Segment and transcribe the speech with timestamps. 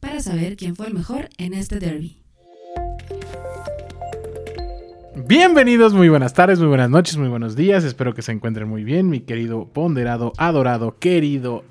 [0.00, 2.22] para saber quién fue el mejor en este derby.
[5.28, 7.84] Bienvenidos, muy buenas tardes, muy buenas noches, muy buenos días.
[7.84, 11.64] Espero que se encuentren muy bien, mi querido ponderado, adorado, querido,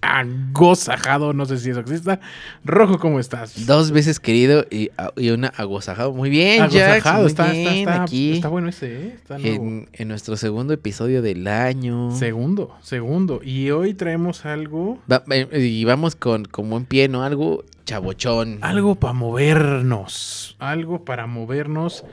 [0.00, 2.20] agosajado, no sé si eso exista.
[2.64, 3.66] Rojo, ¿cómo estás?
[3.66, 6.12] Dos veces querido y, y una agosajado.
[6.12, 9.12] Muy bien, Jax, Agosajado, muy está, bien, está, está, aquí está bueno ese, ¿eh?
[9.14, 9.64] Está nuevo.
[9.64, 12.10] en, en nuestro segundo episodio del año.
[12.16, 13.40] Segundo, segundo.
[13.42, 17.22] Y hoy traemos algo, Va- eh, y vamos con como en pie, ¿no?
[17.24, 18.58] Algo chabochón.
[18.60, 22.04] algo para movernos, algo para movernos.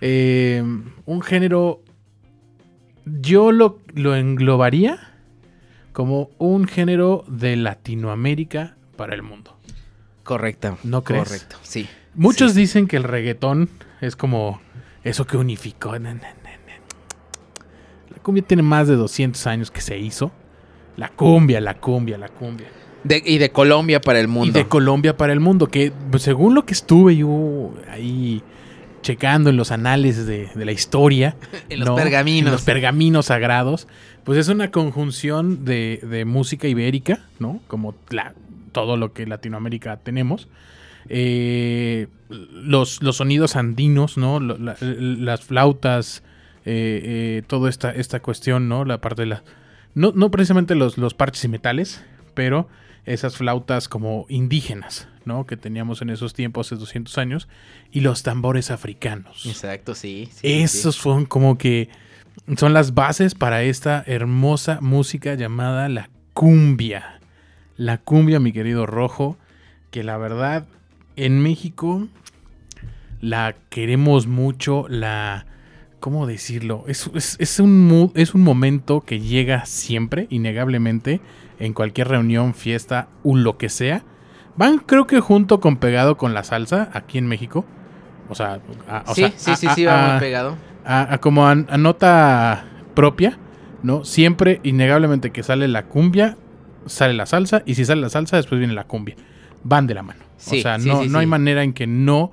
[0.00, 0.62] Eh,
[1.06, 1.80] un género,
[3.04, 4.98] yo lo, lo englobaría
[5.96, 9.56] como un género de Latinoamérica para el mundo.
[10.24, 10.76] Correcto.
[10.84, 11.24] ¿No crees?
[11.24, 11.88] Correcto, sí.
[12.14, 12.60] Muchos Sí.
[12.60, 13.70] dicen que el reggaetón
[14.02, 14.60] es como
[15.04, 15.94] eso que unificó.
[15.98, 16.18] La
[18.22, 20.32] cumbia tiene más de 200 años que se hizo.
[20.98, 22.66] La cumbia, la cumbia, la cumbia.
[23.04, 24.48] De- y de Colombia para el mundo.
[24.48, 28.42] Y de Colombia para el mundo, que pues, según lo que estuve yo ahí
[29.02, 31.36] checando en los anales de, de la historia.
[31.70, 32.48] En los pergaminos.
[32.48, 33.86] En los pergaminos sagrados.
[34.26, 37.60] Pues es una conjunción de, de música ibérica, ¿no?
[37.68, 38.34] Como la-
[38.72, 40.48] todo lo que Latinoamérica tenemos.
[41.08, 44.40] Eh, los, los sonidos andinos, ¿no?
[44.40, 46.22] La- las flautas,
[46.64, 47.00] eh,
[47.38, 48.84] eh, toda esta, esta cuestión, ¿no?
[48.84, 49.44] La parte de la...
[49.94, 52.04] No, no precisamente los, los parches y metales,
[52.34, 52.68] pero
[53.06, 55.46] esas flautas como indígenas, ¿no?
[55.46, 57.48] Que teníamos en esos tiempos, hace 200 años,
[57.92, 59.46] y los tambores africanos.
[59.46, 60.28] Exacto, sí.
[60.32, 61.88] sí, sí, Esos son como que
[62.56, 67.20] son las bases para esta hermosa música llamada la cumbia.
[67.76, 69.36] La cumbia, mi querido Rojo,
[69.90, 70.66] que la verdad
[71.16, 72.08] en México
[73.20, 75.46] la queremos mucho, la...
[76.00, 76.84] ¿Cómo decirlo?
[76.86, 81.20] Es, es- es un, es un momento que llega siempre, innegablemente,
[81.58, 84.02] en cualquier reunión, fiesta o lo que sea.
[84.56, 87.64] Van creo que junto con pegado con la salsa aquí en México.
[88.28, 90.56] O sea, a- o Sí, sea, sí, sí, a- sí, va a- muy pegado.
[90.86, 92.64] A- a como a, a nota
[92.94, 93.38] propia,
[93.82, 94.04] ¿no?
[94.04, 96.36] Siempre, innegablemente que sale la cumbia,
[96.86, 99.16] sale la salsa, y si sale la salsa, después viene la cumbia.
[99.64, 100.20] Van de la mano.
[100.36, 102.30] Sí, o sea, sí, no, sí, no hay manera en que no,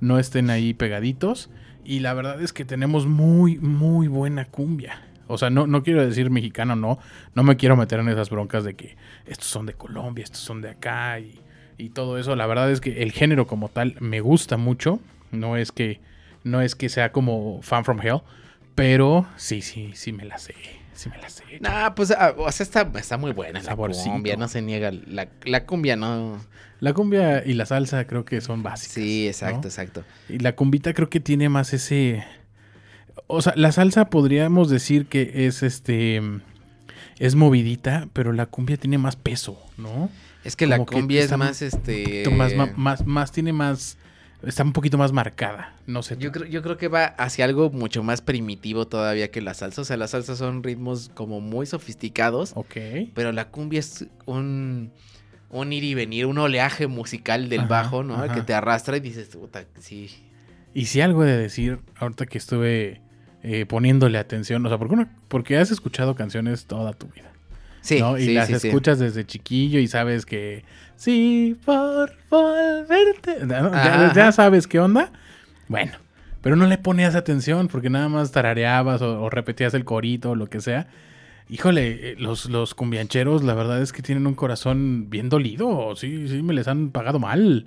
[0.00, 1.50] no estén ahí pegaditos.
[1.84, 5.02] Y la verdad es que tenemos muy, muy buena cumbia.
[5.28, 6.98] O sea, no, no quiero decir mexicano, no.
[7.34, 8.96] No me quiero meter en esas broncas de que
[9.26, 11.40] estos son de Colombia, estos son de acá y,
[11.78, 12.36] y todo eso.
[12.36, 15.00] La verdad es que el género como tal me gusta mucho.
[15.32, 16.00] No es que,
[16.46, 18.20] no es que sea como fan from hell.
[18.74, 20.54] Pero sí, sí, sí me la sé.
[20.92, 21.44] Sí me la sé.
[21.60, 24.90] Nah, pues, ah, o sea, está, está muy buena la cumbia, no se niega.
[24.90, 26.40] La, la cumbia no...
[26.80, 28.94] La cumbia y la salsa creo que son básicas.
[28.94, 29.68] Sí, exacto, ¿no?
[29.68, 30.04] exacto.
[30.28, 32.22] Y la cumbita creo que tiene más ese.
[33.28, 36.20] O sea, la salsa podríamos decir que es este.
[37.18, 40.10] Es movidita, pero la cumbia tiene más peso, ¿no?
[40.44, 42.28] Es que la que cumbia es más, este...
[42.30, 43.96] Más, ma- más, más, tiene más.
[44.42, 45.74] Está un poquito más marcada.
[45.86, 46.16] No sé.
[46.18, 49.80] Yo creo, yo creo que va hacia algo mucho más primitivo todavía que la salsa.
[49.82, 52.76] O sea, la salsa son ritmos como muy sofisticados, Ok.
[53.14, 54.92] pero la cumbia es un,
[55.50, 58.14] un ir y venir, un oleaje musical del Ajá, bajo, ¿no?
[58.16, 58.34] ajá.
[58.34, 60.10] Que te arrastra y dices, puta, sí.
[60.74, 63.00] Y si algo de decir, ahorita que estuve
[63.42, 67.32] eh, poniéndole atención, o sea, porque, una- porque has escuchado canciones toda tu vida.
[67.80, 68.18] Sí, ¿no?
[68.18, 68.68] Y sí, las sí, sí.
[68.68, 70.64] escuchas desde chiquillo y sabes que
[70.96, 73.44] sí, por volverte.
[73.46, 73.72] ¿no?
[73.72, 75.10] Ya, ya sabes qué onda.
[75.68, 75.92] Bueno,
[76.42, 80.34] pero no le ponías atención porque nada más tarareabas o, o repetías el corito o
[80.36, 80.88] lo que sea.
[81.48, 85.94] Híjole, eh, los, los cumbiancheros, la verdad es que tienen un corazón bien dolido.
[85.94, 87.66] Sí, sí, me les han pagado mal.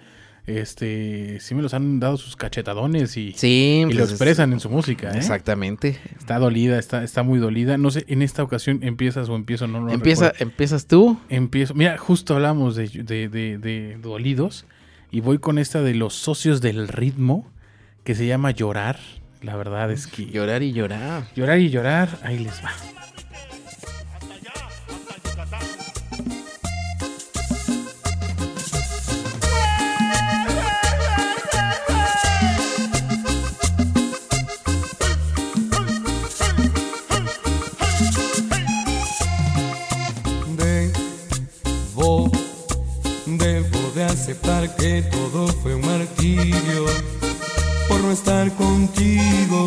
[0.57, 4.51] Este, sí me los han dado sus cachetadones y, Sí, y pues lo es- expresan
[4.53, 5.11] en su música.
[5.11, 5.17] ¿eh?
[5.17, 5.99] Exactamente.
[6.17, 7.77] Está dolida, está, está muy dolida.
[7.77, 10.43] No sé, en esta ocasión empiezas o empiezo, no, Empieza, recuerdo.
[10.51, 11.19] empiezas tú.
[11.29, 11.73] Empiezo.
[11.75, 14.65] Mira, justo hablamos de, de, de- de dolidos.
[15.11, 17.47] Y voy con esta de los socios del ritmo.
[18.03, 18.97] Que se llama Llorar.
[19.41, 20.25] La verdad es que.
[20.25, 21.27] Llorar y llorar.
[21.35, 22.17] Llorar y llorar.
[22.23, 22.71] Ahí les va.
[44.67, 46.85] Que todo fue un martirio
[47.87, 49.65] por no estar contigo.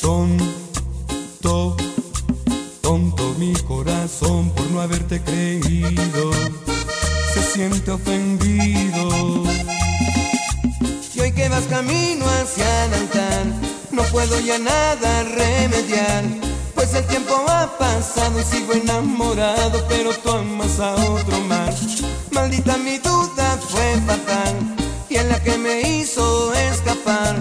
[0.00, 1.76] Tonto,
[2.80, 6.30] tonto mi corazón por no haberte creído.
[7.34, 9.44] Se siente ofendido.
[11.14, 12.90] Y hoy que vas camino hacia el
[13.90, 16.24] no puedo ya nada remediar.
[16.74, 22.02] Pues el tiempo ha pasado y sigo enamorado, pero tú amas a otro más.
[22.38, 24.54] Maldita mi duda fue fatal
[25.08, 27.34] y en la que me hizo escapar.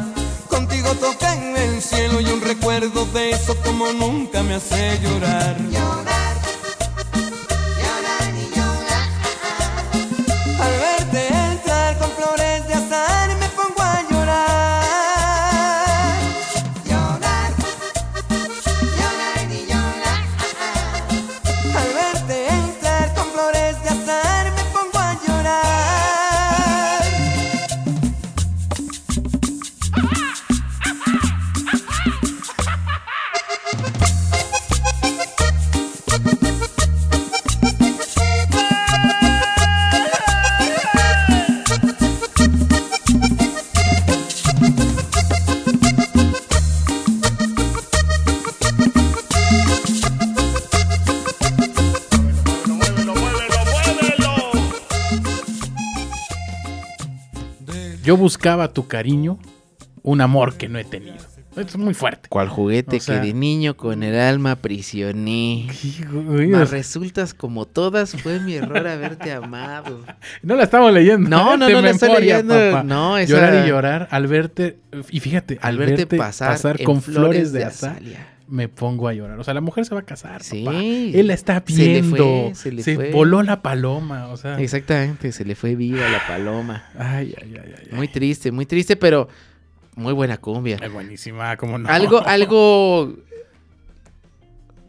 [0.49, 5.55] Contigo toca en el cielo y un recuerdo de eso como nunca me hace llorar.
[58.27, 59.39] Buscaba tu cariño,
[60.03, 61.15] un amor que no he tenido.
[61.57, 62.30] Es muy fuerte.
[62.30, 64.56] Cual juguete O sea- que de niño con el alma
[66.51, 70.04] Mas sea, resultas como todas, fue mi error haberte amado.
[70.44, 71.30] No la estamos leyendo.
[71.30, 72.54] No, no, De no la estoy leyendo.
[72.54, 72.83] papá.
[72.83, 74.77] No, esa- Llorar y llorar al verte.
[75.09, 78.00] Y fíjate, Al verte, pasar, en con flores de azar,
[78.48, 79.38] me pongo a llorar.
[79.39, 80.42] O sea, la mujer se va a casar.
[80.42, 80.63] Sí.
[80.63, 80.77] papá.
[80.80, 82.15] Él la está Se le viendo.
[82.15, 83.12] fue, se le fue.
[83.12, 84.27] voló la paloma.
[84.27, 86.86] O sea, Exactamente, se le fue viva la paloma.
[86.98, 87.88] ay, ay, ay, ay.
[87.92, 89.27] Muy triste, muy triste, pero
[89.97, 90.77] muy buena cumbia.
[90.81, 91.89] Es buenísima, como no.
[91.89, 93.13] Algo, algo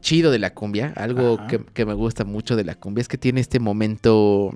[0.01, 3.19] chido de la cumbia, algo que, que me gusta mucho de la cumbia es que
[3.19, 4.53] tiene este momento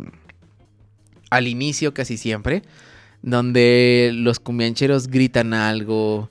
[1.31, 2.63] al inicio casi siempre,
[3.23, 6.31] donde los cumbiancheros gritan algo.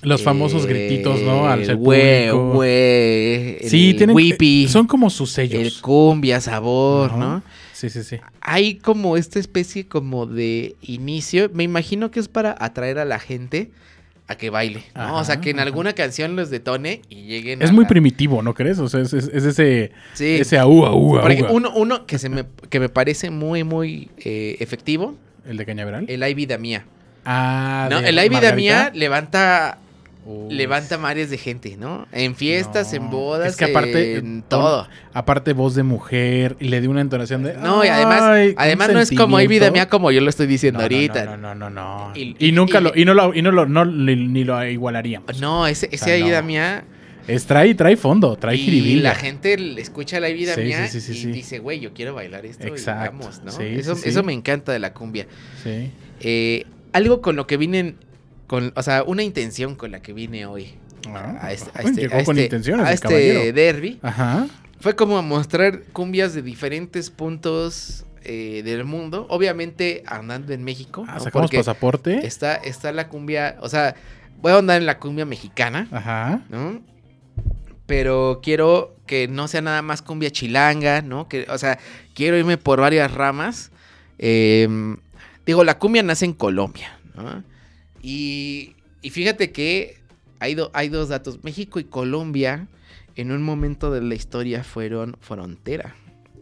[0.00, 1.48] Los famosos eh, grititos, ¿no?
[1.48, 4.14] Al el ser güey, güey, el Sí, tienen.
[4.14, 5.80] whippy, Son como sus el sellos.
[5.82, 7.18] cumbia sabor, Ajá.
[7.18, 7.42] ¿no?
[7.78, 8.16] Sí, sí, sí.
[8.40, 11.48] hay como esta especie como de inicio.
[11.54, 13.70] Me imagino que es para atraer a la gente
[14.26, 15.16] a que baile, ¿no?
[15.16, 15.66] o sea, que en ajá.
[15.68, 18.78] alguna canción los detone y lleguen Es a muy la- primitivo, ¿no crees?
[18.80, 20.38] O sea, es, es- es ese, Sí.
[20.40, 24.10] ese aú, aú, Por ejemplo, uno, uno que, se me, que me parece muy, muy
[24.18, 25.14] eh, efectivo,
[25.46, 26.04] ¿El de Cañaveral?
[26.08, 26.84] el Ay Vida Mía.
[27.24, 28.00] ah, ¿no?
[28.00, 29.78] El Ay Vida Mía levanta,
[30.30, 32.06] Uy, levanta mares de gente, ¿no?
[32.12, 34.86] En fiestas, en bodas, es que aparte, en todo.
[35.14, 38.90] Aparte voz de mujer y le dio una entonación de No, y además, "Ay, además
[38.92, 39.86] no es como Ay Vida sentimiento".
[39.86, 41.24] Mía como yo lo estoy diciendo No, ahorita.
[41.24, 42.12] No, no, no, no.
[42.14, 44.62] Y- Y, y- nunca y- lo y no lo y no lo no ni, lo
[44.66, 45.40] igualaríamos.
[45.40, 46.42] No, ese, ese sea, Vida.
[46.42, 46.84] Mía
[47.26, 49.02] Es trae trae fondo, trae y jiribilla.
[49.10, 52.14] la gente escucha la vida Sí, mía sí, sí, sí, y dice, güey, yo quiero
[52.14, 53.04] bailar esto Exacto.
[53.14, 53.50] y vamos, ¿no?
[53.52, 55.26] Sí, eso, eso me encanta de la cumbia.
[55.64, 55.90] Sí.
[56.20, 57.94] Eh, algo con lo que vine,
[58.48, 60.74] con, o sea, una intención con la que vine hoy
[61.14, 63.52] Ah, a este, a este- llegó a con este- intenciones a el este caballero.
[63.54, 64.48] derby, Ajá.
[64.80, 71.04] fue como a mostrar cumbias de diferentes puntos eh, del mundo, obviamente andando en México,
[71.08, 71.20] Ah, ¿no?
[71.20, 72.26] sacamos porque pasaporte.
[72.26, 73.94] está, está la cumbia, o sea,
[74.42, 76.42] voy a andar en la cumbia mexicana, Ajá.
[76.50, 76.82] ¿no?
[77.86, 81.26] Pero quiero que no sea nada más cumbia chilanga, ¿no?
[81.28, 81.78] Que, o sea,
[82.14, 83.70] quiero irme por varias ramas.
[84.18, 84.98] Em,
[85.46, 87.42] digo, la cumbia nace en Colombia, ¿no?
[88.02, 89.96] Y, y fíjate que
[90.40, 91.42] hay, do- hay dos datos.
[91.44, 92.68] México y Colombia
[93.16, 95.94] en un momento de la historia fueron frontera.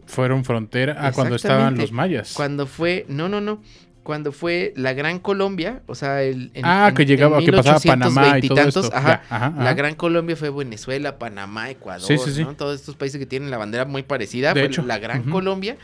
[0.05, 0.95] Fueron frontera.
[0.99, 2.33] Ah, cuando estaban los mayas.
[2.33, 3.61] Cuando fue, no, no, no.
[4.03, 7.51] Cuando fue la Gran Colombia, o sea, el, en- ah, en- que en llegaba, que
[7.51, 8.95] pasaba Panamá y 1820 y todo tantos, esto.
[8.95, 9.73] ajá, Ya, ajá, la.
[9.73, 12.43] Gran Colombia fue Venezuela, Panamá, Ecuador, Sí, sí, sí.
[12.43, 12.53] ¿no?
[12.55, 14.53] Todos estos países que tienen la bandera muy parecida.
[14.53, 15.23] De fue hecho, la Gran.
[15.23, 15.75] Colombia.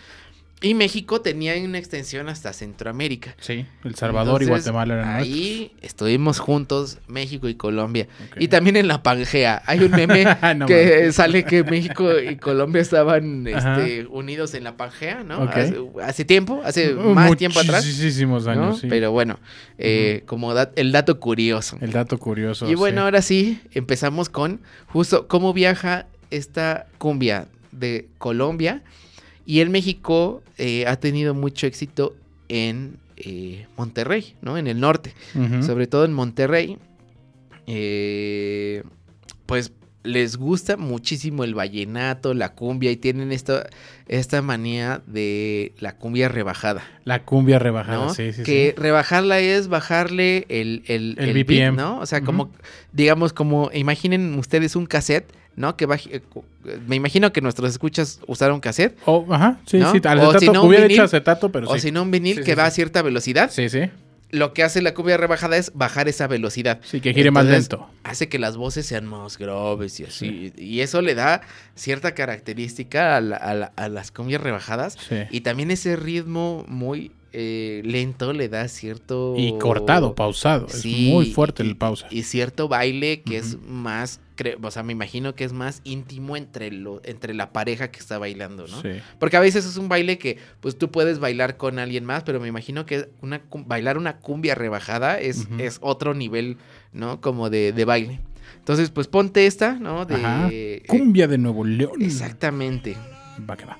[0.64, 3.36] Y México tenía una extensión hasta Centroamérica.
[3.40, 8.08] Sí, El Salvador y Guatemala eran Ahí estuvimos juntos, México y Colombia.
[8.40, 9.62] Y también en la Pangea.
[9.66, 10.24] Hay un meme
[10.56, 15.44] No que sale que México y Colombia estaban este, unidos en la Pangea, ¿no?
[15.44, 17.86] Hace, hace tiempo, hace Uh, más tiempo atrás.
[17.86, 18.52] Muchísimos ¿no?
[18.52, 18.88] años, sí.
[18.88, 19.40] Pero bueno,
[19.78, 21.78] eh, como dat- el dato curioso.
[21.82, 22.70] El dato curioso.
[22.70, 23.04] Y bueno, sí.
[23.04, 28.82] ahora sí, empezamos con justo cómo viaja esta cumbia de Colombia.
[29.46, 32.16] Y en México eh, ha tenido mucho éxito
[32.50, 34.58] en eh, Monterrey, ¿no?
[34.58, 35.14] En el norte.
[35.62, 36.78] Sobre todo en Monterrey.
[37.68, 38.84] eh,
[39.46, 39.74] pues
[40.04, 43.64] les gusta muchísimo el vallenato, la cumbia y tienen esto,
[44.08, 48.14] esta manía de la cumbia rebajada, La cumbia rebajada, ¿no?
[48.14, 48.82] sí, sí, que sí.
[48.82, 51.76] rebajarla es bajarle el, el, BPM.
[51.76, 52.00] ¿no?
[52.00, 52.52] O sea, como,
[52.92, 55.76] digamos, como, imaginen ustedes un cassette, ¿no?
[55.78, 56.44] Que baje- eh, cu-
[56.88, 59.92] me imagino que nuestros escuchas usaron cassette, O, ajá, sí, ¿no?
[59.92, 59.98] sí.
[59.98, 61.80] O Acetato, si no, un hubiera vinil, hecho acetato, pero o sí.
[61.82, 63.52] si no un vinil Sí, que sí, va a cierta velocidad.
[63.52, 63.90] Sí, sí.
[64.32, 66.80] Lo que hace la cumbia rebajada es bajar esa velocidad.
[66.84, 67.88] Sí, que gire más lento.
[68.04, 70.52] Hace que las voces sean más graves y así.
[70.58, 71.42] Y eso le da
[71.76, 74.98] cierta característica a, la- a la- a las cumbias rebajadas.
[75.08, 75.18] Sí.
[75.30, 79.34] Y también ese ritmo muy eh, lento le da cierto...
[79.38, 80.68] Y cortado, pausado.
[80.70, 82.08] Sí, es muy fuerte y- el pausa.
[82.12, 86.36] Y cierto baile que es más, cre- o sea, me imagino que es más íntimo
[86.38, 88.82] entre, lo, entre la pareja que está bailando, ¿no?
[88.82, 88.90] Sí.
[89.20, 92.40] Porque a veces es un baile que pues tú puedes bailar con alguien más, pero
[92.40, 96.58] me imagino que una, bailar una cumbia rebajada es, es otro nivel,
[96.92, 97.22] ¿no?
[97.22, 98.20] Como de, de baile.
[98.60, 100.06] Entonces, pues ponte esta, ¿no?
[100.06, 100.50] De, Ajá.
[100.88, 102.02] Cumbia de Nuevo León.
[102.02, 102.96] exactamente.
[103.50, 103.78] Va que va.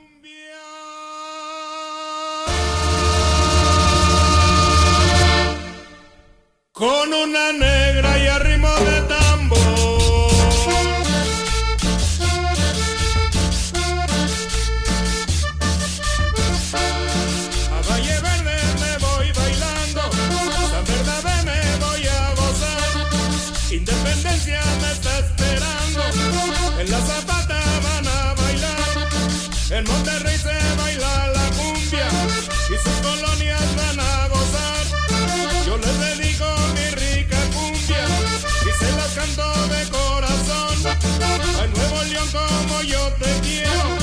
[43.20, 43.98] Te quiero,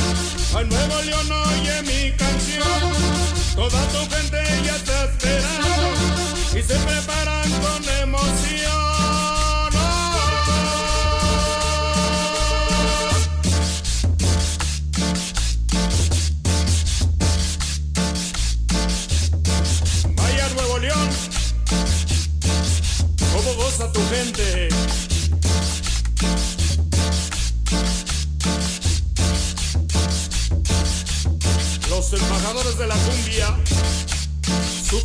[0.57, 2.93] al Nuevo León oye mi canción.
[3.55, 7.40] Toda tu gente ya está esperando y se preparan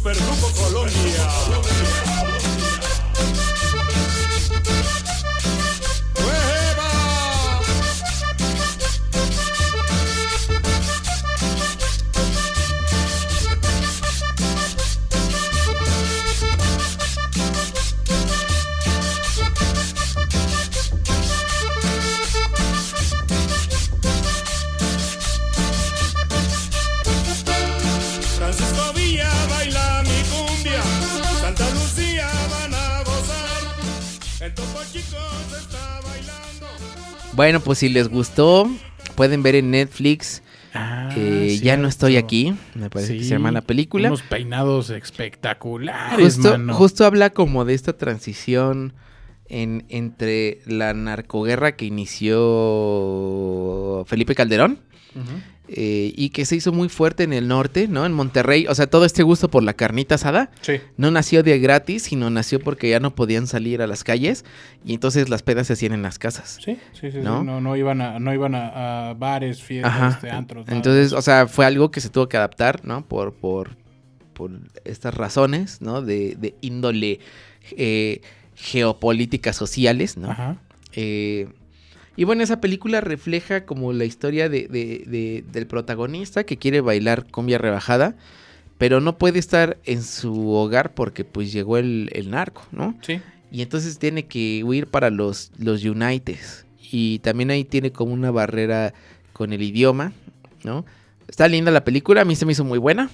[0.06, 2.45] Supergrupo Colombia.
[37.46, 38.68] Bueno, pues si les gustó,
[39.14, 40.42] pueden ver en Netflix.
[40.74, 44.08] Ah, eh, ya no estoy aquí, me parece que se llama la película.
[44.08, 46.74] Unos peinados espectaculares, Justo, mano.
[46.74, 48.94] justo habla como de esta transición
[49.48, 52.36] en, entre la narcoguerra que inició
[54.08, 54.80] Felipe Calderón
[55.14, 55.40] Ujú.
[55.68, 58.06] Eh, y que se hizo muy fuerte en el norte, ¿no?
[58.06, 58.68] En Monterrey.
[58.68, 60.74] O sea, todo este gusto por la carnita asada Sí.
[60.98, 64.46] no nació de gratis, sino nació porque ya no podían salir a las calles
[64.86, 66.60] y entonces las pedas se hacían en las casas.
[66.64, 67.18] Sí, sí, sí.
[67.20, 67.44] ¿No?
[67.44, 67.56] ¿No?
[67.56, 70.20] No, no iban, a, no iban a, a bares, fiestas, Ajá.
[70.22, 70.74] este.
[70.74, 73.06] Entonces, o sea, fue algo que se tuvo que adaptar, ¿no?
[73.08, 73.76] Por, por,
[74.34, 74.52] por
[74.84, 76.02] estas razones, ¿no?
[76.02, 77.20] De, de índole
[77.78, 78.22] eh,
[78.56, 80.30] geopolíticas sociales, ¿no?
[80.32, 80.58] Ajá.
[80.94, 81.48] Eh,
[82.16, 86.82] y bueno, esa película refleja como la historia de, de- de- del protagonista que quiere
[86.82, 88.16] bailar cumbia rebajada,
[88.78, 92.96] pero no puede estar en su hogar porque pues llegó el, el narco, ¿no?
[93.02, 93.22] Sí.
[93.52, 96.66] Y entonces tiene que huir para los, los Unites.
[96.92, 98.94] Y también ahí tiene como una barrera
[99.34, 100.12] con el idioma,
[100.64, 100.86] ¿no?
[101.28, 103.10] Está linda la película, a mí se me hizo muy buena.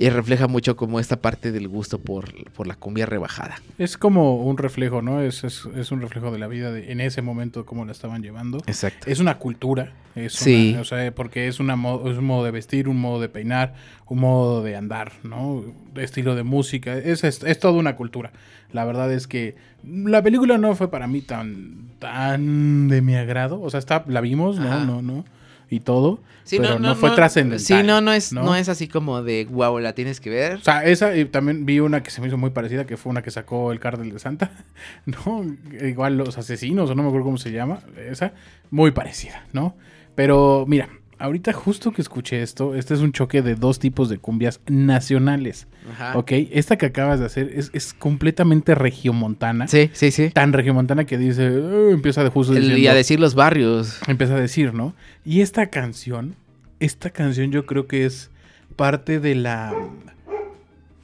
[0.00, 3.56] Y refleja mucho como esta parte del gusto por, por la cumbia rebajada.
[3.78, 5.20] Es como un reflejo, ¿no?
[5.20, 8.22] Es, es, es un reflejo de la vida de, en ese momento, cómo la estaban
[8.22, 8.58] llevando.
[8.68, 9.10] Exacto.
[9.10, 10.70] Es una cultura, es Sí.
[10.72, 13.74] una- o sea, porque es, una es un modo de vestir, un modo de peinar,
[14.06, 15.64] un modo de andar, ¿no?
[15.96, 18.30] Estilo de música, es, es, es toda una cultura.
[18.72, 23.60] La verdad es que la película no fue para mí tan, tan de mi agrado,
[23.60, 24.68] o sea, está, la vimos, ¿no?
[24.72, 24.84] Ajá.
[24.84, 25.24] No, no,
[25.70, 26.20] y todo,
[26.50, 27.60] pero no, fue trascendental.
[27.60, 28.42] Sí, no, no es, ¿no?
[28.42, 28.56] ¿no?
[28.56, 30.54] es así como de wow, la tienes que ver.
[30.54, 33.10] O sea, esa y también vi una que se me hizo muy parecida, que fue
[33.10, 34.50] una que sacó el Cártel de Santa,
[35.06, 35.44] ¿no?
[35.80, 38.32] Igual los asesinos, o no me acuerdo cómo se llama, esa,
[38.70, 39.76] muy parecida, ¿no?
[40.14, 44.18] Pero mira, ahorita justo que escuché esto, este es un choque de dos tipos de
[44.18, 45.66] cumbias nacionales.
[45.92, 46.16] Ajá.
[46.18, 49.68] Ok, esta que acabas de hacer es, es completamente regiomontana.
[49.68, 50.30] Sí, sí, sí.
[50.30, 53.98] Tan regiomontana que dice, "Eh", empieza de justo El- diciendo, y a decir los barrios.
[54.06, 54.94] empieza a decir, ¿no?
[55.24, 56.34] Y esta canción,
[56.80, 58.30] esta canción yo creo que es
[58.76, 59.72] parte de la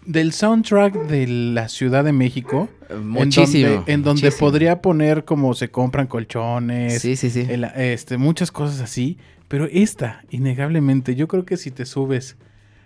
[0.06, 2.68] del soundtrack de la Ciudad de México.
[3.02, 3.68] Muchísimo.
[3.68, 4.38] En donde, en donde muchísimo.
[4.50, 7.46] podría poner como se compran colchones, Sí, sí, sí.
[7.48, 9.16] el- este, muchas cosas así.
[9.48, 12.36] Pero esta, innegablemente, yo creo que si te subes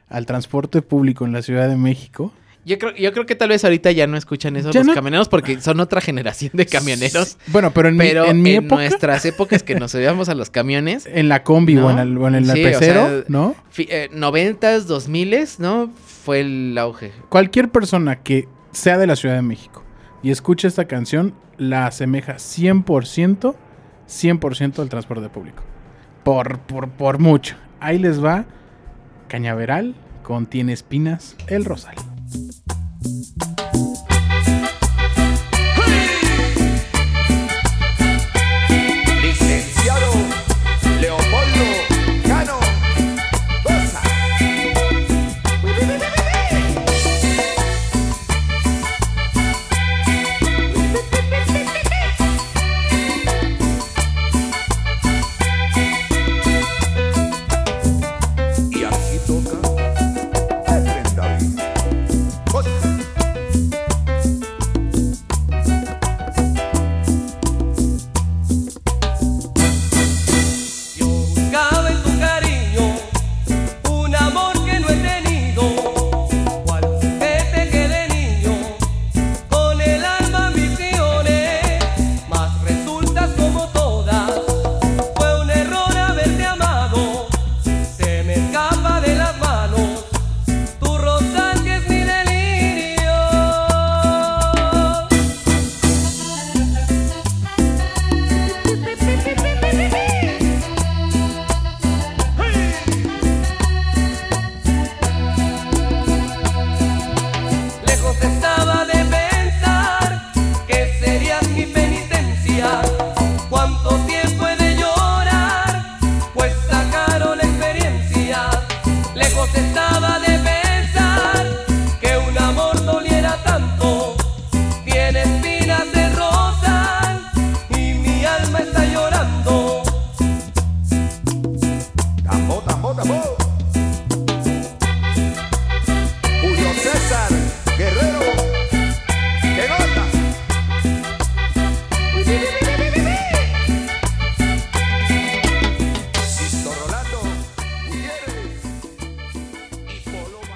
[0.09, 2.33] al transporte público en la Ciudad de México,
[2.65, 4.95] Yo creo, yo creo que tal vez ahorita ya no escuchan eso Ya los no-
[4.95, 7.38] camioneros porque son otra generación de camioneros.
[7.47, 10.50] bueno, pero en Pero mi, en mi época, nuestras épocas que nos subíamos a los
[10.50, 11.87] camiones, en la combi ¿No?
[11.87, 13.55] o en el, o en el Sí, o pecero, sea, ¿no?
[13.79, 15.91] eh, 90s, 2000s, ¿no?
[16.25, 17.12] Fue el auge.
[17.31, 19.83] Cualquier persona que sea de la Ciudad de México
[20.23, 23.55] y escuche esta canción, la asemeja 100%,
[24.09, 25.62] 100% al transporte público.
[26.28, 27.56] Por, por, por mucho.
[27.80, 28.44] Ahí les va
[29.28, 31.94] Cañaveral con Tiene Espinas, El Rosal.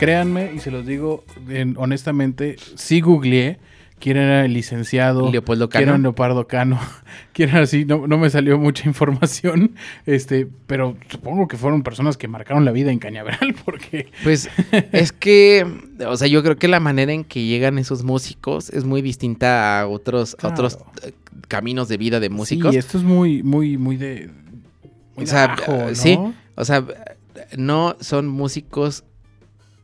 [0.04, 3.58] Créanme, y se los digo en- honestamente, sí googleé
[3.98, 5.30] quién era el licenciado.
[5.30, 6.02] Leopoldo quién era Cano.
[6.02, 6.80] Leopardo Cano.
[7.32, 12.16] quién era así, no, no me salió mucha información, este, pero supongo que fueron personas
[12.16, 14.50] que marcaron la vida en Cañaveral, porque Pues
[14.90, 15.64] es que,
[16.06, 19.80] o sea, yo creo que la manera en que llegan esos músicos es muy distinta
[19.80, 21.12] a otros, a otros eh,
[21.46, 22.72] caminos de vida de músicos.
[22.72, 24.30] Sí, esto es muy, muy, muy de.
[25.14, 25.94] Muy O sea, de abajo, ¿no?
[25.94, 26.18] sí.
[26.56, 26.84] O sea,
[27.56, 29.04] no son músicos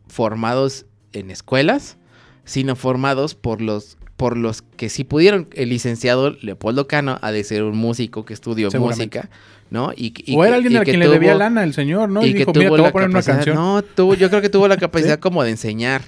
[0.09, 1.99] formados en escuelas,
[2.45, 5.49] sino formados por los por los que sí pudieron.
[5.53, 9.31] El licenciado Leopoldo Cano ha de ser un músico que estudió música,
[9.71, 9.93] ¿no?
[9.97, 12.25] Y, y o era alguien y a que quien le debía lana el señor, ¿no?
[12.25, 13.55] Y, y que dijo, tuvo mira, te voy a poner una canción.
[13.55, 15.21] No, tuvo, yo creo que tuvo la capacidad ¿Sí?
[15.21, 16.03] como de enseñar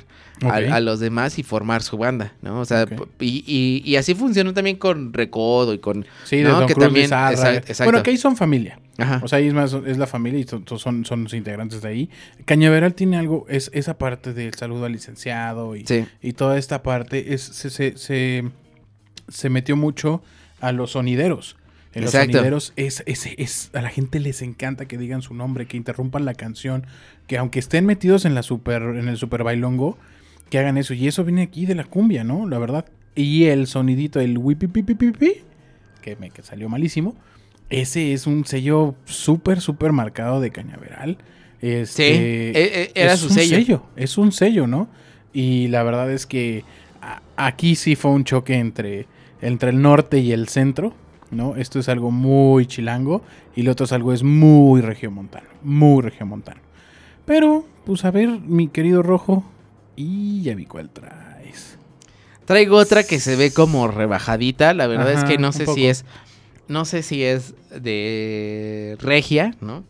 [0.49, 2.61] a, los demás y formar su banda, ¿no?
[2.61, 2.87] O sea,
[3.19, 6.07] y, y- y así funcionó también con Recodo y con...
[6.25, 6.59] Sí, de ¿no?
[6.61, 7.33] Don que Cruz también, Lizarra.
[7.33, 7.85] exact- exacto.
[7.85, 8.79] Bueno, que ahí son familia.
[8.99, 9.21] Ajá.
[9.23, 11.89] O sea, ahí es más, es la familia y son, son, son los integrantes de
[11.89, 12.11] ahí.
[12.45, 16.05] Cañaveral tiene algo, es esa parte del saludo al licenciado y, Sí.
[16.23, 18.45] y toda esta parte es, se, se, se,
[19.29, 20.23] se metió mucho
[20.61, 21.57] a los sonideros.
[21.93, 22.35] En los Exacto.
[22.35, 26.25] sonideros es, es, es- a la gente les encanta que digan su nombre, que interrumpan
[26.25, 26.87] la canción,
[27.27, 29.99] que aunque estén metidos en la super, en el super bailongo,
[30.51, 30.93] que hagan eso.
[30.95, 32.49] Y eso viene aquí de la cumbia, ¿no?
[32.49, 32.85] La verdad.
[33.15, 35.33] Y el sonidito, el wipipipipipi,
[36.03, 37.15] que me que salió malísimo.
[37.71, 41.19] Ese es un sello súper, súper marcado de Cañaveral.
[41.61, 43.85] Este, Sí, e- e- era es su un sello.
[43.97, 44.89] Es un sello, ¿no?
[45.33, 46.65] Y la verdad es que
[47.37, 49.07] aquí sí fue un choque entre,
[49.41, 50.95] entre el norte y el centro,
[51.31, 51.57] ¿no?
[51.57, 53.23] Esto es algo muy chilango
[53.55, 56.61] y lo otro es algo es muy regiomontano, muy regiomontano.
[57.25, 59.45] Pero, pues a ver, mi querido Rojo,
[59.97, 61.77] y ya vi cuál traes.
[62.45, 64.75] Traigo otra que se ve como rebajadita.
[64.75, 66.05] La verdad Ajá, es que no sé si es.
[66.69, 69.85] No sé si es de regia, ¿no?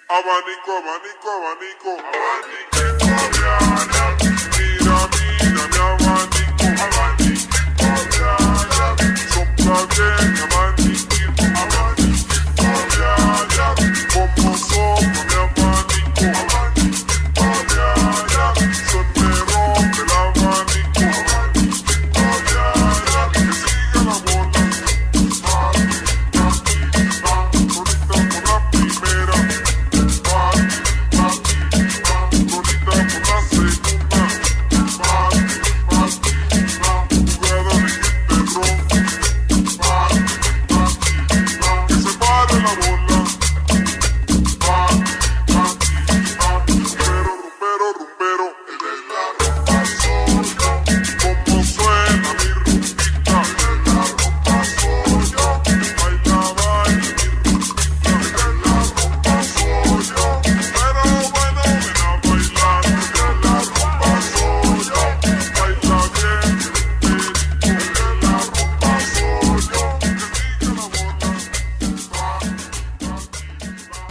[0.08, 1.90] Abanico, abanico, abanico.
[1.98, 2.80] Abanico,
[4.56, 6.64] Mira, mira, mi abanico.
[6.84, 7.58] Abanico,
[9.32, 11.42] Sopla bien, mi abaniquito.
[11.62, 12.36] Abanico,
[14.14, 15.15] Como sopla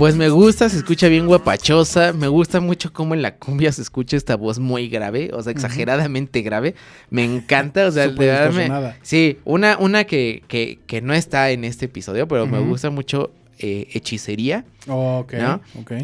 [0.06, 2.14] Pues me gusta, se escucha bien guapachosa.
[2.14, 5.52] Me gusta mucho cómo en la cumbia se escucha esta voz muy grave, o sea,
[5.52, 6.76] exageradamente grave.
[7.10, 8.98] Me encanta, o sea, de verdad me- distorsionada.
[9.02, 13.32] Sí, una, una que, que, que no está en este episodio, pero me gusta mucho
[13.60, 15.62] eh, Hechicería, Ok, ¿No?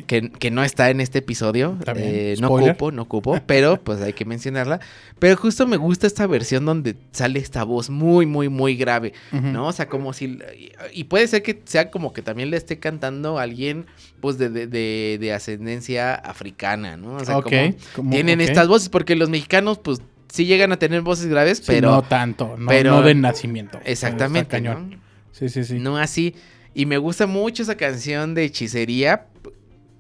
[0.08, 1.78] que, que no está en este episodio.
[1.96, 4.80] Eh, no ocupo, no ocupo, pero pues hay que mencionarla.
[5.20, 9.14] Pero justo me gusta esta versión donde sale esta voz muy, muy, muy grave.
[9.32, 9.68] ¿no?
[9.68, 10.40] O sea, como si...
[10.94, 13.86] Y, puede ser que sea como que también le esté cantando a alguien,
[14.20, 17.16] pues, de, de, de- de ascendencia africana, ¿no?
[17.16, 21.02] O sea, como como- tienen estas voces, porque los mexicanos, pues, sí llegan a tener
[21.02, 21.92] voces graves, Sí, pero...
[21.92, 23.80] no tanto, no, pero- no de nacimiento.
[23.86, 24.90] Exactamente, cañón.
[24.92, 24.98] ¿no?
[25.34, 25.78] Sí, sí, sí.
[25.80, 26.36] No así.
[26.74, 29.28] Y me gusta mucho esa canción de hechicería,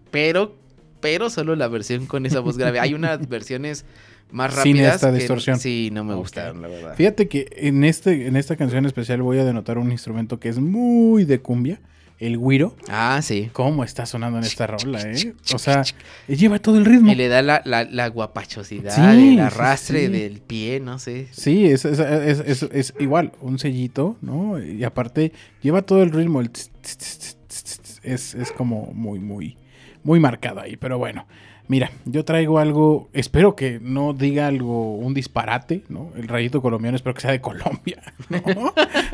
[0.09, 0.55] pero,
[0.99, 2.79] pero solo la versión con esa voz grave.
[2.79, 3.85] Hay unas versiones
[4.31, 4.95] más Sin rápidas.
[4.95, 5.59] esta que distorsión.
[5.59, 6.19] Sí, no me Ok.
[6.19, 6.95] gustaron, la verdad.
[6.95, 10.59] Fíjate que en, este, en esta canción especial voy a denotar un instrumento que es
[10.59, 11.81] muy de cumbia,
[12.21, 12.75] el güiro.
[12.87, 13.49] Ah, sí.
[13.51, 15.33] ¿Cómo está sonando en esta rola, eh?
[15.53, 15.83] O sea,
[16.27, 17.11] lleva todo el ritmo.
[17.11, 20.11] Y le da la, la, la guapachosidad, Sí, el arrastre sí.
[20.11, 21.27] del pie, no sé.
[21.31, 24.61] Sí, es, es, es- es- es igual, un sellito, ¿no?
[24.63, 29.57] Y aparte lleva todo el ritmo, el tss, tss, tss, es como muy, muy,
[30.03, 30.77] muy marcado ahí.
[30.77, 31.25] Pero bueno,
[31.67, 36.11] mira, yo traigo algo, espero que no diga algo, un disparate, ¿no?
[36.15, 38.73] El rayito colombiano, espero que sea de Colombia, ¿no?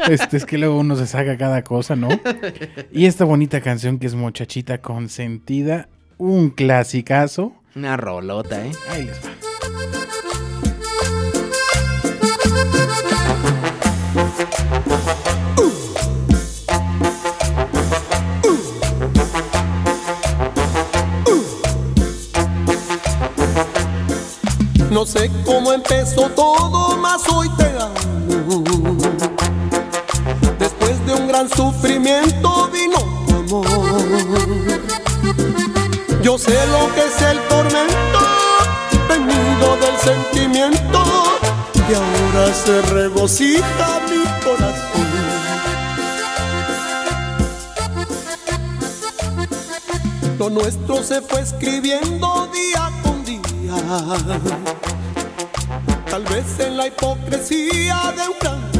[0.09, 2.09] este, es que luego uno se saca cada cosa, ¿no?
[2.91, 7.53] Y esta bonita canción que es Muchachita Consentida, un clasicazo.
[7.75, 8.71] Una rolota, ¿eh?
[8.89, 9.46] Ahí les va.
[24.89, 28.63] No sé cómo empezó todo, mas hoy te amo.
[30.57, 32.97] Después de un gran sufrimiento vino
[33.27, 33.67] tu amor.
[36.21, 38.19] Yo sé lo que es el tormento,
[39.09, 41.03] venido del sentimiento,
[41.89, 44.87] y ahora se regocija mi corazón.
[50.39, 52.96] Lo nuestro se fue escribiendo día con día.
[56.09, 58.71] Tal vez en la hipocresía de un gran.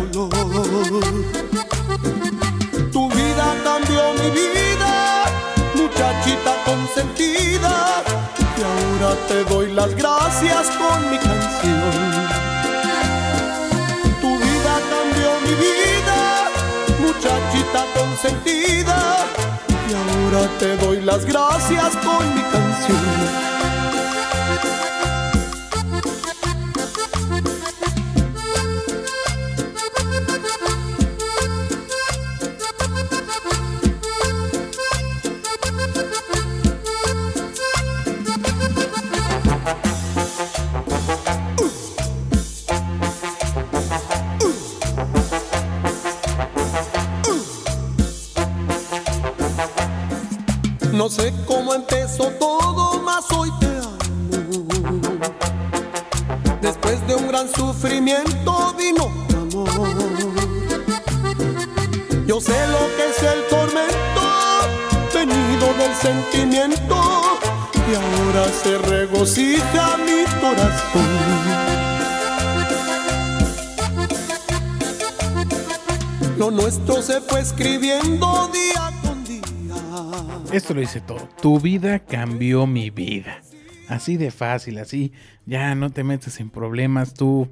[2.91, 5.25] Tu vida cambió mi vida,
[5.75, 8.03] muchachita consentida.
[8.57, 12.27] Y ahora te doy las gracias con mi canción.
[14.21, 16.19] Tu vida cambió mi vida,
[16.99, 18.99] muchachita consentida.
[19.89, 23.57] Y ahora te doy las gracias con mi canción.
[76.38, 79.41] Lo nuestro se fue escribiendo día con día.
[80.53, 81.27] Esto lo dice todo.
[81.41, 83.41] Tu vida cambió mi vida.
[83.89, 85.13] Así de fácil, así.
[85.45, 87.13] Ya no te metes en problemas.
[87.15, 87.49] Tú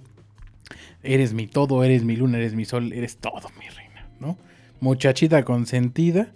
[1.01, 4.37] eres mi todo, eres mi luna, eres mi sol, eres todo, mi reina, ¿no?
[4.81, 6.27] Muchachita consentida.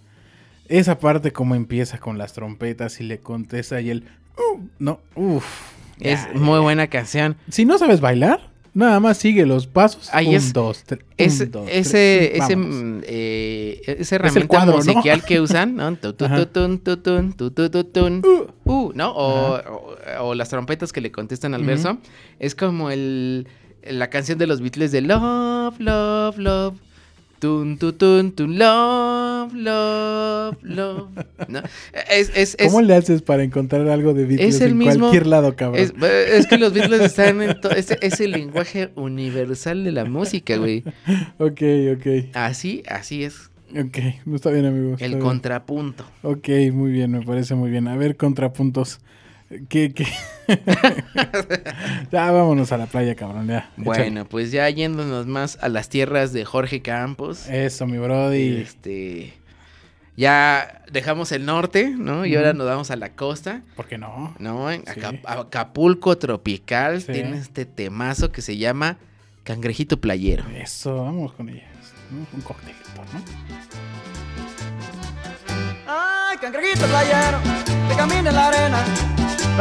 [0.68, 4.06] Esa parte como empieza con las trompetas y le contesta y el...
[4.38, 5.46] "Uh", no, uff.
[6.00, 7.36] Es muy buena canción.
[7.50, 10.10] Si no sabes bailar, nada más sigue los pasos.
[10.14, 11.02] Ahí un, es- dos, tres.
[11.18, 14.78] Es, un, dos, ese, tres, ese, mm, eh, esa herramienta cuadro, ¿no?
[14.78, 15.92] musical que usan, ¿no?
[18.66, 19.12] Uh, ¿no?
[19.12, 21.98] O, o- o las trompetas que le contestan al verso.
[22.40, 23.48] Es como el,
[23.84, 26.76] la canción de los Beatles de Love, Love, Love.
[27.40, 31.08] Tun, tu, tun, tun, love, love, love.
[31.48, 31.60] ¿no?
[32.12, 35.56] Es, es, es, ¿Cómo le haces para encontrar algo de Beatles en mismo- cualquier lado,
[35.56, 35.80] cabrón?
[35.80, 37.72] es, es que los Beatles están en todo.
[37.72, 40.84] Es, es el lenguaje universal de la música, güey.
[41.38, 41.62] Ok,
[41.96, 42.34] ok.
[42.34, 43.50] Así, así es.
[43.72, 43.98] Ok,
[44.36, 44.94] está bien, amigo.
[44.94, 45.22] está El bien.
[45.22, 46.04] contrapunto.
[46.24, 47.88] Ok, muy bien, me parece muy bien.
[47.88, 49.00] A ver, contrapuntos.
[49.68, 50.06] ¿Qué, qué?
[52.12, 53.72] ya vámonos a la playa, cabrón, ya.
[53.78, 57.48] Bueno, pues ya yéndonos más a las tierras de Jorge Campos.
[57.50, 58.58] Eso, mi brody.
[58.62, 59.34] Este.
[60.16, 62.26] Ya dejamos el norte, ¿no?
[62.26, 64.36] Y ahora nos vamos a la costa, ¿Por qué no?
[64.38, 64.70] ¿no?
[64.70, 65.00] En Sí.
[65.00, 67.12] Acap- Acapulco Tropical Sí.
[67.14, 68.98] tiene este temazo que se llama
[69.46, 70.44] Cangrejito Playero.
[70.50, 71.64] Eso, vamos con ellas.
[72.12, 72.26] ¿no?
[72.34, 72.80] Un coctelito,
[73.14, 73.22] ¿no?
[75.88, 77.40] Ay, cangrejito playero,
[77.90, 78.86] que camina en la arena,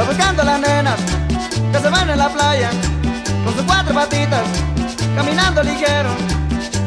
[0.04, 1.00] va las nenas
[1.72, 2.70] que se van en la playa,
[3.44, 4.42] con sus cuatro patitas,
[5.16, 6.11] caminando ligero,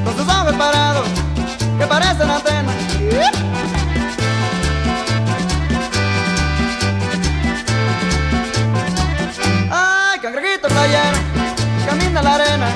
[0.06, 1.08] con sus ojos parados,
[1.78, 2.76] que parecen antenas.
[9.69, 11.17] Ay, cangrejito playero,
[11.86, 12.67] camina en la arena,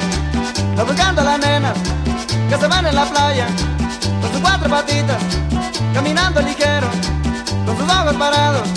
[0.77, 1.73] va buscando a las nenas
[2.49, 3.47] que se van en la playa,
[4.21, 5.21] con sus cuatro patitas,
[5.93, 6.87] caminando ligero,
[7.65, 8.67] con sus ojos parados,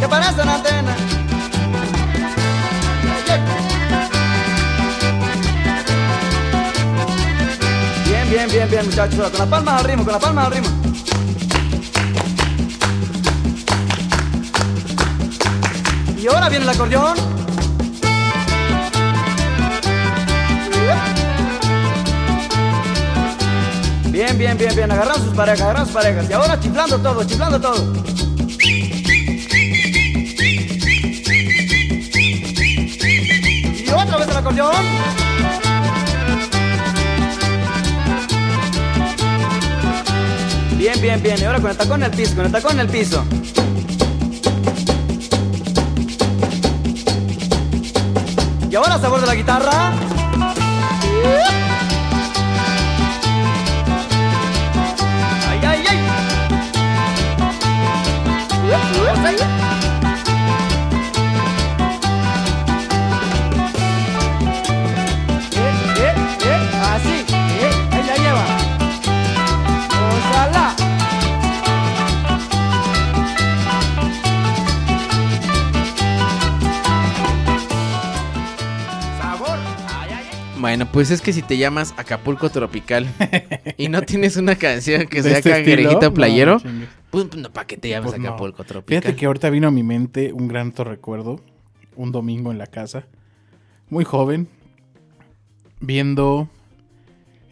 [0.00, 0.96] que parecen antenas.
[8.06, 10.68] Bien, bien, bien, bien, muchachos, con la palma al ritmo, con la palma al ritmo.
[16.18, 17.16] Y ahora viene el acordeón.
[24.10, 24.90] Bien, bien, bien, bien.
[24.90, 26.28] Agarran sus parejas, agarran sus parejas.
[26.28, 27.92] Y ahora chiflando todo, chiflando todo.
[34.46, 34.84] Acordeón.
[40.78, 41.36] Bien, bien, bien.
[41.40, 43.24] Y ahora con el piso, con el tacón en el piso.
[48.70, 49.92] Y ahora sabor de la guitarra.
[55.48, 55.96] Ay, ay, ay.
[80.76, 83.06] Bueno, pues es que si te llamas Acapulco Tropical
[83.78, 85.50] y no tienes una canción que ¿De sea este
[86.10, 86.88] No, Playero, no chingues.
[87.08, 88.28] pues no, ¿para qué te llamas Pues no.
[88.28, 89.00] Acapulco Tropical?
[89.02, 91.40] Fíjate que ahorita vino a mi mente un gran recuerdo
[91.94, 93.06] un domingo en la casa,
[93.88, 94.48] muy joven,
[95.80, 96.50] viendo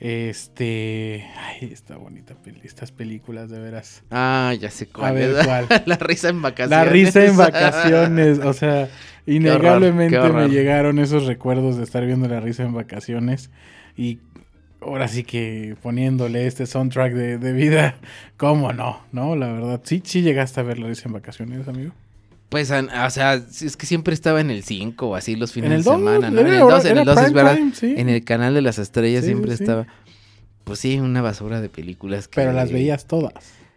[0.05, 4.03] este, ay, esta bonita peli, estas películas de veras.
[4.11, 5.07] Ah, ya sé cuál.
[5.07, 5.47] A ver.
[5.47, 5.67] ¿cuál?
[5.87, 6.71] La risa en vacaciones.
[6.71, 8.90] La risa en vacaciones, o sea,
[9.25, 10.43] innegablemente qué horror.
[10.43, 13.49] me llegaron esos recuerdos de estar viendo la risa en vacaciones
[13.97, 14.19] y
[14.83, 17.95] ahora sí que poniéndole este soundtrack de, de vida,
[18.37, 19.01] ¿cómo no?
[19.11, 21.95] No, la verdad, sí, sí llegaste a ver la risa en vacaciones, amigo.
[22.55, 25.77] Pues, o sea, es que siempre estaba en el 5 o así los fines de
[25.79, 26.40] 2, semana, ¿no?
[26.40, 27.57] En el hora- 2, en el 2 es verdad.
[27.57, 27.95] time, sí.
[27.97, 29.88] En el canal de las estrellas Sí, siempre sí, estaba.
[30.62, 32.29] Pues sí, una basura de películas.
[32.29, 32.37] Que...
[32.37, 33.33] Pero las veías todas.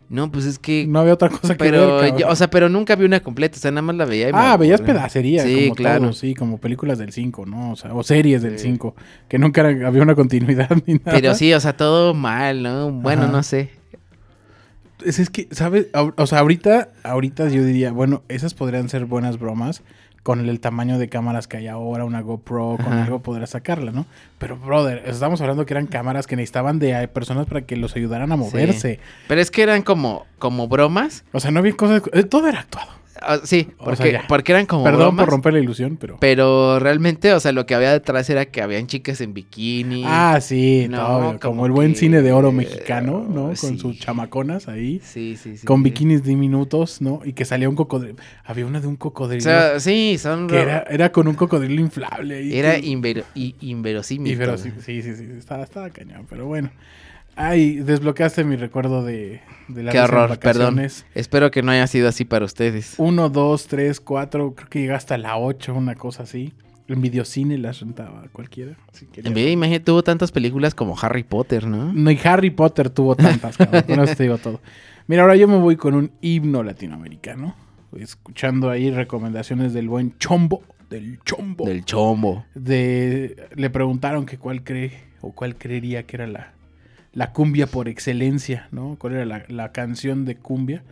[0.10, 0.86] No, pues es que.
[0.86, 2.20] No había otra cosa que pero, ver, cabrón.
[2.20, 4.30] yo- o sea, pero nunca vi una completa, o sea, nada más la veía.
[4.30, 6.02] y me Ah, veías pedacería, Sí, como claro.
[6.02, 7.72] todo, sí, como películas del 5, ¿no?
[7.72, 8.68] O sea, o series del Sí.
[8.68, 8.96] 5,
[9.28, 11.12] que nunca había una continuidad ni nada.
[11.20, 12.92] Pero sí, o sea, todo mal, ¿no?
[12.92, 13.32] Bueno, Ajá.
[13.32, 13.72] no sé.
[15.08, 15.88] Es, es que, ¿sabes?
[15.94, 19.84] O sea, ahorita, ahorita yo diría, bueno, esas podrían ser buenas bromas
[20.28, 23.06] con el, tamaño de cámaras que hay ahora, una GoPro, con Ajá.
[23.06, 24.06] algo podrás sacarla, ¿no?
[24.40, 27.96] Pero, brother, estamos hablando que eran cámaras que necesitaban de eh, personas para que los
[27.96, 29.00] ayudaran a moverse.
[29.30, 31.24] Pero es que eran como, como bromas.
[31.32, 32.02] O sea, no había cosas...
[32.12, 32.92] eh, todo era actuado.
[33.22, 35.26] Ah, sí, O porque, sea, porque eran como Perdón bromas.
[35.26, 36.18] por romper la ilusión, pero...
[36.20, 40.04] Pero realmente, o sea, lo que había detrás era que habían chicas en bikini.
[40.06, 43.46] Ah, sí, No, no, como, como el buen que- cine de oro mexicano, ¿no?
[43.48, 43.78] Con sí.
[43.80, 45.00] sus chamaconas ahí.
[45.04, 45.66] Sí, sí, sí.
[45.66, 45.84] Con sí.
[45.86, 47.22] bikinis diminutos, ¿no?
[47.26, 48.16] Y que salía un cocodrilo.
[48.46, 49.42] Había una de un O cocodrilo.
[49.42, 50.48] sea, sí, son.
[50.48, 52.38] que era, era con un cocodrilo inflable.
[52.38, 53.24] ahí Era que- invero-
[53.62, 54.34] inverosímil.
[54.34, 56.70] Y sí, sí, sí, sí, estaba, estaba cañón, pero bueno.
[57.38, 60.82] Ay, desbloqueaste mi recuerdo de, de la Qué horror, perdón.
[61.14, 62.96] Espero que no haya sido así para ustedes.
[62.98, 66.54] Uno, dos, tres, cuatro, creo que llega hasta la ocho, una cosa así.
[66.88, 68.76] En videocine las rentaba cualquiera.
[68.92, 69.08] si.
[69.18, 71.94] En vez, imagínate, tuvo tantas películas como Harry Potter, ¿no?
[71.94, 73.84] No, y Harry Potter tuvo tantas, cabrón.
[73.84, 74.60] Con eso te digo todo.
[75.06, 77.56] Mira, ahora yo me voy con un himno latinoamericano.
[77.96, 80.64] Escuchando ahí recomendaciones del buen Chombo.
[80.90, 81.66] Del Chombo.
[81.66, 82.46] Del chombo.
[82.56, 86.54] de le preguntaron que cuál cree o cuál creería que era la,
[87.14, 88.98] la cumbia por excelencia, ¿no?
[89.00, 90.84] ¿Cuál era la, la canción de cumbia?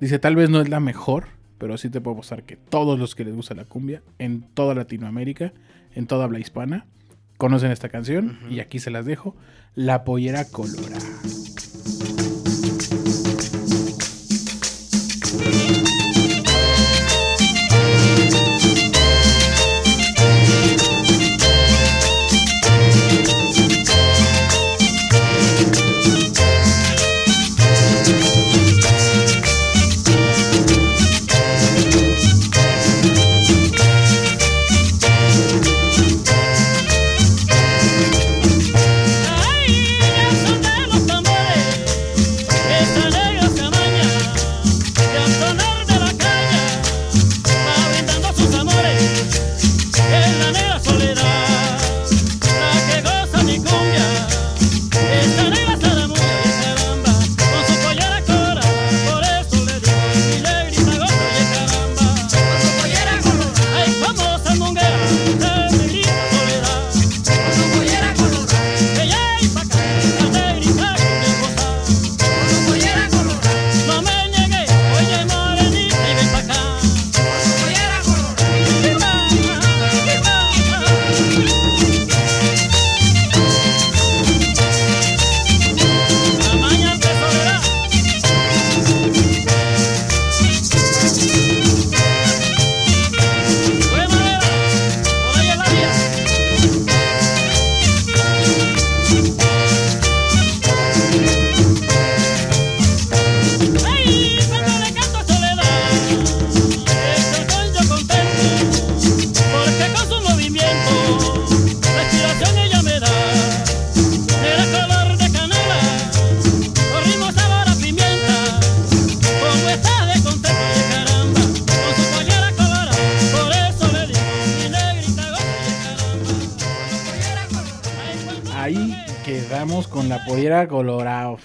[0.00, 3.14] Dice, tal vez no es la mejor, pero sí te puedo mostrar que todos los
[3.14, 5.52] que les gusta la cumbia, en toda Latinoamérica,
[5.94, 6.86] en toda habla hispana,
[7.36, 9.36] conocen esta canción y aquí se las dejo.
[9.74, 10.98] La pollera colorada.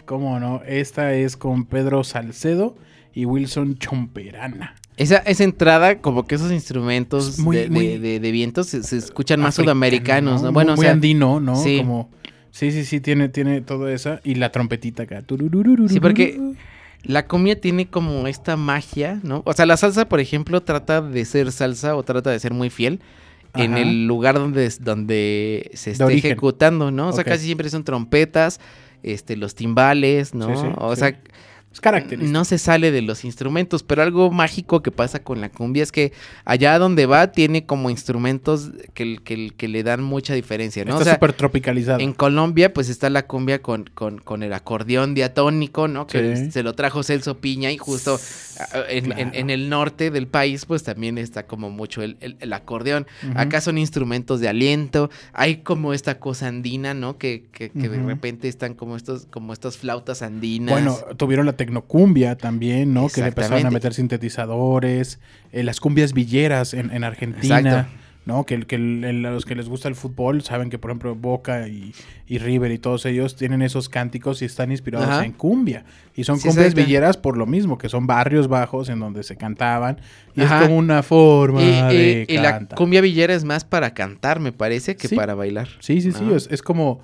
[0.08, 0.64] Cómo no.
[0.66, 2.76] Esta es con Pedro Salcedo
[3.14, 4.74] y Wilson Chomperana.
[4.98, 8.98] Esa, esa entrada, como que esos instrumentos muy- de, muy de- de viento se, se
[8.98, 10.48] escuchan más sudamericanos, ¿no?
[10.48, 11.56] Muy- Bueno, o muy sea, andino, ¿no?
[11.56, 11.78] sí.
[11.78, 12.10] Como,
[12.50, 14.20] sí, sí, sí, tiene, tiene todo eso.
[14.24, 15.24] Y la trompetita acá.
[15.88, 16.40] Sí, porque
[17.04, 19.44] la cumbia tiene como esta magia, ¿no?
[19.46, 22.72] O sea, la salsa, por ejemplo, trata de ser salsa o trata de ser muy
[22.72, 23.00] fiel
[23.54, 27.10] en el lugar donde, donde se esté ejecutando, ¿no?
[27.10, 28.60] O sea, casi siempre son trompetas,
[29.14, 30.48] este, los timbales, ¿no?
[30.48, 31.00] Sí, sí, o sí.
[31.00, 31.20] sea,
[31.78, 32.32] Es característico.
[32.34, 35.92] no se sale de los instrumentos, pero algo mágico que pasa con la cumbia es
[35.92, 36.12] que
[36.44, 40.94] allá donde va tiene como instrumentos que, que, que le dan mucha diferencia, ¿no?
[40.94, 42.00] Está O sea, súper tropicalizado.
[42.00, 46.08] en Colombia, pues está la cumbia con, con, con el acordeón diatónico, ¿no?
[46.08, 46.52] Que Sí.
[46.52, 48.20] se lo trajo Celso Piña y justo
[48.90, 49.32] en, en- Claro.
[49.36, 53.06] en el norte del país, pues también está como mucho el, el- el acordeón.
[53.36, 57.20] Acá son instrumentos de aliento, hay como esta cosa andina, ¿no?
[57.20, 60.74] Que, de repente están como estos, como estas flautas andinas.
[60.74, 63.10] Bueno, tuvieron la tecnocumbia también, ¿no?
[63.10, 65.20] Que le empezaron a meter sintetizadores,
[65.52, 67.92] eh, las cumbias villeras en, en Argentina, Exacto.
[68.26, 68.46] ¿no?
[68.46, 71.94] Que, que el- los que les gusta el fútbol saben que, por ejemplo, Boca y,
[72.28, 75.26] y River y todos ellos tienen esos cánticos y están inspirados Ajá.
[75.26, 75.84] en cumbia.
[76.16, 79.36] Y son Sí, cumbias villeras por lo mismo, que son barrios bajos en donde se
[79.38, 80.00] cantaban.
[80.36, 80.60] Y Ajá.
[80.62, 84.40] es como una forma y, de y- y la cumbia villera es más para cantar,
[84.40, 85.16] me parece, que Sí.
[85.16, 85.68] para bailar.
[85.80, 87.02] Sí, sí, sí, es, es como...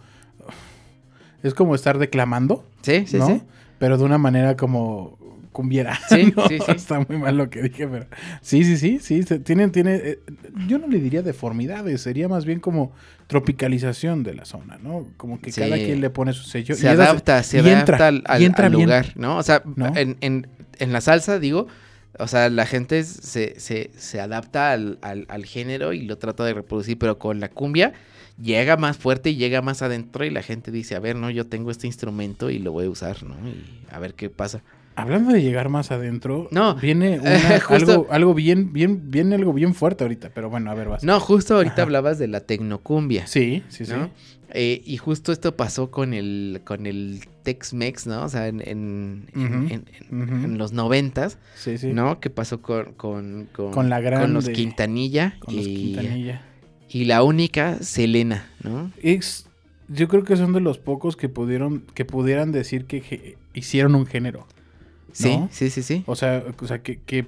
[1.41, 2.66] Es como estar declamando.
[2.84, 3.28] Sí, sí, ¿no?
[3.28, 3.41] sí.
[3.80, 5.17] Pero de una manera como
[5.51, 5.99] cumbiera.
[6.09, 6.47] Sí, ¿no?
[6.47, 6.71] sí, sí.
[6.71, 8.07] Está muy mal lo que dije, pero
[8.41, 9.39] sí, sí, sí, sí.
[9.39, 10.19] Tienen, tiene, eh,
[10.67, 12.91] yo no le diría deformidades, sería más bien como
[13.28, 15.07] tropicalización de la zona, ¿no?
[15.17, 15.61] Como que Sí.
[15.61, 16.76] cada quien le pone su sello.
[16.76, 18.84] se y adapta, se y adapta entra, al, al- y entra al bien.
[18.86, 19.38] lugar, ¿no?
[19.38, 19.95] O sea, ¿No?
[19.95, 20.47] En, en-
[20.80, 21.67] en la salsa, digo,
[22.19, 26.53] o sea, la gente se, se, se adapta al- al género y lo trata de
[26.53, 27.93] reproducir, pero con la cumbia
[28.41, 31.45] llega más fuerte y llega más adentro y la gente dice, a ver, no, yo
[31.47, 33.36] tengo este instrumento y lo voy a usar, ¿no?
[33.47, 34.61] Y a ver qué pasa.
[34.95, 39.51] Hablando de llegar más adentro, No, viene una- justo- algo, algo bien, bien, viene algo
[39.51, 41.03] bien fuerte ahorita, pero bueno, a ver, vas.
[41.03, 41.81] No, justo ahorita Ajá.
[41.84, 43.25] hablabas de la tecnocumbia.
[43.25, 43.93] Sí, sí, sí.
[44.55, 48.23] Eh, y justo esto pasó con el, con el Tex-Mex, ¿no?
[48.23, 49.86] O sea, en, en, en- Ujú, en-
[50.45, 51.91] en- los noventas, Sí, sí.
[51.91, 52.19] ¿no?
[52.19, 54.51] Que pasó con, con, con, Con la los grande.
[54.51, 56.41] Quintanilla, Con los Quintanilla.
[56.93, 58.91] Y la única, Selena, ¿no?
[59.01, 59.47] Es,
[59.87, 64.05] yo creo que son de los pocos que pudieron, que pudieran decir que hicieron un
[64.05, 64.47] género.
[65.11, 65.49] Sí, ¿no?
[65.51, 66.03] sí, sí, sí.
[66.05, 67.25] O sea, o sea que, que,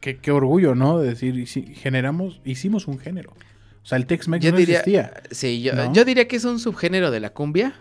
[0.00, 0.98] que- qué orgullo, ¿no?
[0.98, 3.32] De decir, generamos, hicimos un género.
[3.82, 5.12] O sea, el Tex-Mex no diría, existía.
[5.30, 5.92] sí, yo, ¿no?
[5.92, 7.74] yo diría que es un subgénero de la cumbia,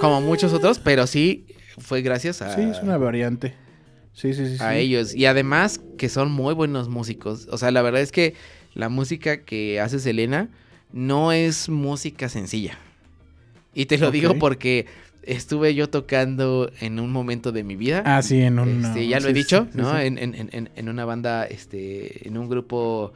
[0.00, 1.46] como muchos otros, pero sí
[1.78, 3.54] fue gracias a, Sí, es una variante.
[4.12, 4.62] Sí, sí, sí.
[4.62, 4.78] a sí.
[4.78, 5.14] ellos.
[5.14, 7.46] Y además que son muy buenos músicos.
[7.50, 8.34] O sea, la verdad es que
[8.78, 10.48] la música que hace Selena
[10.92, 12.78] no es música sencilla.
[13.74, 14.86] Y te lo digo porque
[15.22, 18.02] estuve yo tocando en un momento de mi vida.
[18.06, 18.84] Ah, sí, en un...
[18.86, 19.94] Este, ya lo sí, he dicho, sí, ¿no?
[19.98, 20.06] sí.
[20.06, 23.12] En, en- en- en una banda, este, en un grupo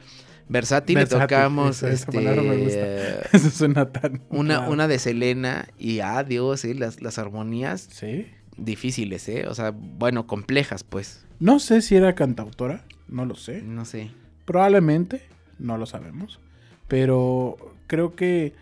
[0.47, 2.79] versátil, Versátil, tocamos esa- esa este, palabra me gusta.
[2.81, 4.21] eh, Eso suena tan...
[4.29, 6.75] una, una de Selena y ah, Dios, ¿eh?
[6.75, 8.27] las, las armonías Sí.
[8.57, 9.45] difíciles, ¿eh?
[9.47, 11.25] O sea, bueno, complejas, pues.
[11.39, 13.63] No sé si era cantautora, no lo sé.
[13.63, 14.11] No sé.
[14.45, 15.23] Probablemente,
[15.59, 16.39] no lo sabemos.
[16.87, 18.53] Pero creo que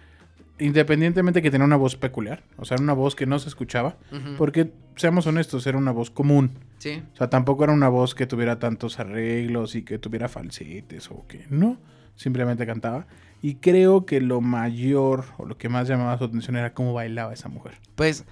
[0.59, 3.95] independientemente que tenía una voz peculiar, o sea, era una voz que no se escuchaba,
[4.37, 6.51] porque seamos honestos, era una voz común.
[6.77, 7.01] Sí.
[7.13, 11.25] O sea, tampoco era una voz que tuviera tantos arreglos y que tuviera falsetes o
[11.27, 11.77] que no,
[12.15, 13.07] simplemente cantaba.
[13.41, 17.33] Y creo que lo mayor o lo que más llamaba su atención era cómo bailaba
[17.33, 17.73] esa mujer.
[17.95, 18.23] Pues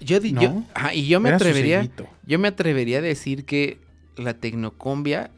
[0.00, 0.42] yo, ¿No?
[0.42, 1.88] yo- ajá, y yo me Era atrevería,
[2.26, 3.78] yo me atrevería a decir que
[4.16, 5.30] la tecnocumbia f-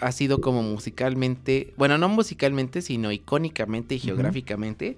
[0.00, 4.96] ha sido como musicalmente, bueno, no musicalmente, sino icónicamente y geográficamente,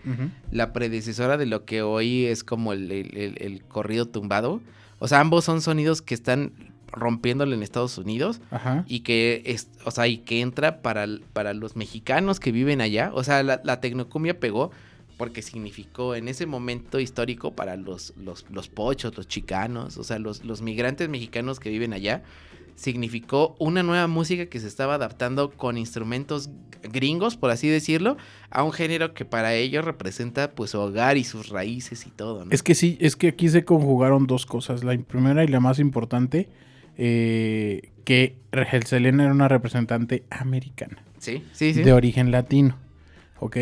[0.51, 4.61] la predecesora de lo que hoy es como el, el- el- el corrido tumbado.
[4.99, 6.53] O sea, ambos son sonidos que están
[6.93, 8.85] rompiéndole en Estados Unidos Ajá.
[8.89, 13.11] y que es, o sea, y que entra para, para los mexicanos que viven allá.
[13.15, 14.73] O sea, la, la tecnocumbia pegó
[15.17, 20.19] porque significó en ese momento histórico para los, los, los pochos, los chicanos, o sea,
[20.19, 22.23] los, los migrantes mexicanos que viven allá,
[22.81, 26.49] significó una nueva música que se estaba adaptando con instrumentos
[26.83, 28.17] gringos, por así decirlo,
[28.51, 32.47] a un género que para ellos representa pues su hogar y sus raíces y todo,
[32.47, 32.51] ¿no?
[32.53, 34.83] Es que sí, es que aquí se conjugaron dos cosas.
[34.83, 36.49] La primera y la más importante,
[36.97, 41.83] eh, que Regel Selena era una representante americana, Sí, sí, sí.
[41.83, 42.79] de origen latino,
[43.41, 43.59] ¿ok?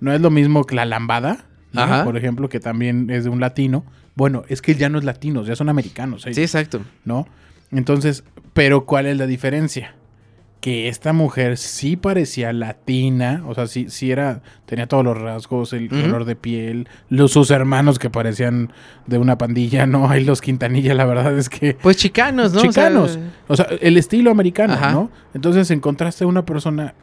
[0.00, 1.44] No es lo mismo que la lambada,
[2.04, 3.84] por ejemplo, que también es de un latino.
[4.14, 6.80] Bueno, es que ya no es latinos, ya son americanos, ellos, Sí, exacto.
[7.04, 7.26] ¿no?
[7.70, 9.94] Entonces, pero ¿cuál es la diferencia?
[10.60, 15.72] Que esta mujer sí parecía latina, o sea, sí, sí era, tenía todos los rasgos,
[15.72, 18.72] el color de piel, los, sus hermanos que parecían
[19.06, 20.08] de una pandilla, ¿no?
[20.08, 21.74] Hay los Quintanilla, la verdad es que...
[21.74, 22.58] Pues chicanos, ¿no?
[22.58, 24.92] O sea, Chicanos, o sea, el estilo americano, Ajá.
[24.92, 25.10] ¿no?
[25.34, 26.94] Entonces encontraste una persona,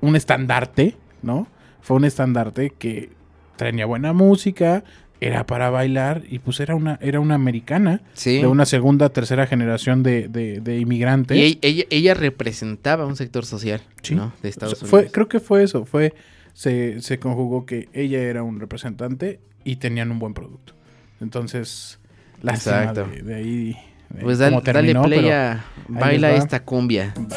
[0.00, 1.48] un estandarte, ¿no?
[1.82, 3.10] Fue un estandarte que
[3.56, 4.84] tenía buena música,
[5.26, 8.38] era para bailar y pues era una, era una americana sí.
[8.40, 11.36] de una segunda, tercera generación de, de, de inmigrantes.
[11.36, 14.14] Y ella, ella, representaba un sector social Sí.
[14.14, 14.32] ¿no?
[14.42, 15.04] de Estados O sea, Unidos.
[15.04, 16.14] fue, creo que fue eso, fue,
[16.54, 20.74] se, se conjugó que ella era un representante y tenían un buen producto.
[21.20, 21.98] Entonces,
[22.42, 23.06] lástima Exacto.
[23.06, 23.70] de, de ahí,
[24.16, 26.36] eh, Pues dale, dale terminó, play a Baila va.
[26.36, 27.12] esta cumbia.
[27.14, 27.36] Siento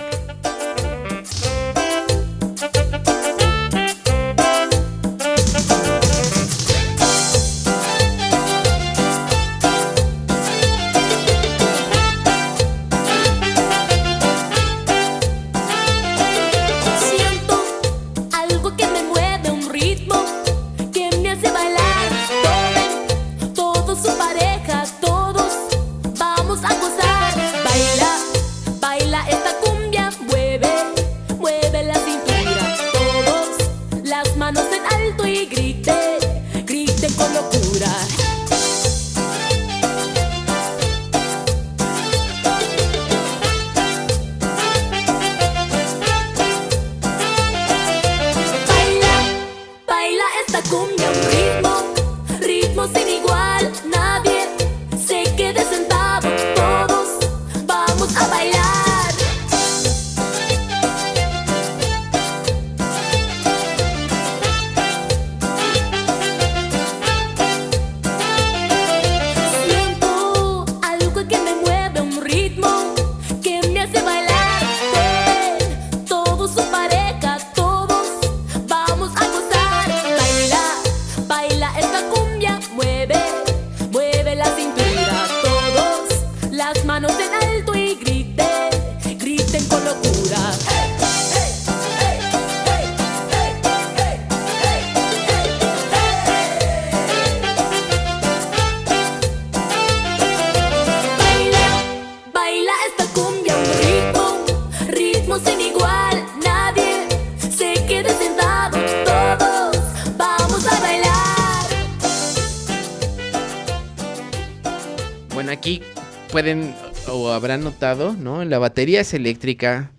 [118.86, 119.92] batería es eléctrica.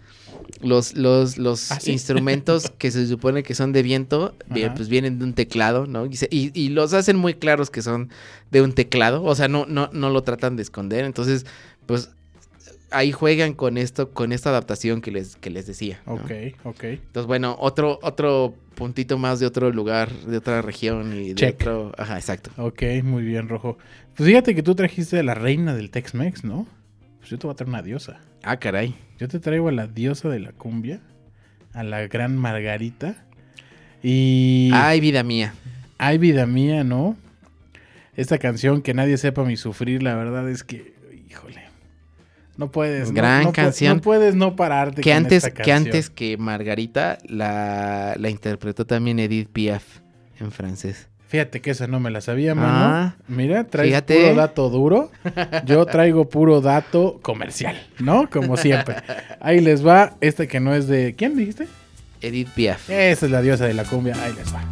[0.62, 1.92] Los, los, los ¿Ah, sí?
[1.92, 4.74] instrumentos que se supone que son de viento, vi- Ajá.
[4.74, 6.06] pues vienen de un teclado, ¿no?
[6.06, 8.10] Y, se- y- y los hacen muy claros que son
[8.50, 9.22] de un teclado.
[9.24, 11.04] O sea, no, no, no lo tratan de esconder.
[11.04, 11.44] Entonces,
[11.84, 12.10] pues
[12.90, 16.00] ahí juegan con esto, con esta adaptación que les, que les decía.
[16.06, 16.14] ¿no?
[16.14, 16.30] Ok,
[16.64, 16.84] ok.
[16.84, 21.54] Entonces, bueno, otro, otro puntito más de otro lugar, de otra región y de Check.
[21.60, 21.92] otro.
[21.98, 22.50] Ajá, exacto.
[22.56, 23.76] Ok, muy bien, Rojo.
[24.14, 26.66] Pues fíjate que tú trajiste a la reina del Tex-Mex, ¿no?
[27.26, 28.20] Pues yo te voy a traer una diosa.
[28.44, 28.94] Ah, caray.
[29.18, 31.00] Yo te traigo a la diosa de la cumbia,
[31.72, 33.16] a la gran Margarita.
[34.00, 34.70] Y...
[34.72, 35.52] Ay, vida mía.
[35.98, 37.16] Ay, vida mía, ¿no?
[38.14, 40.94] Esta canción que nadie sepa mi sufrir, la verdad es que,
[41.28, 41.62] híjole,
[42.56, 43.10] no puedes.
[43.10, 43.96] Gran no canción.
[43.96, 45.02] No puedes no pararte.
[45.02, 49.98] Que con antes, esta que antes que Margarita la, la interpretó también Edith Piaf
[50.38, 51.08] en francés.
[51.28, 52.68] Fíjate que esa no me la sabía, mano.
[52.72, 54.14] Ah, Mira, traes fíjate.
[54.22, 55.10] puro dato duro.
[55.64, 58.30] Yo traigo puro dato comercial, ¿no?
[58.30, 58.96] Como siempre.
[59.40, 61.14] Ahí les va esta que no es de.
[61.16, 61.66] ¿Quién dijiste?
[62.20, 62.88] Edith Piaf.
[62.90, 64.14] Esa es la diosa de la cumbia.
[64.22, 64.62] Ahí les va.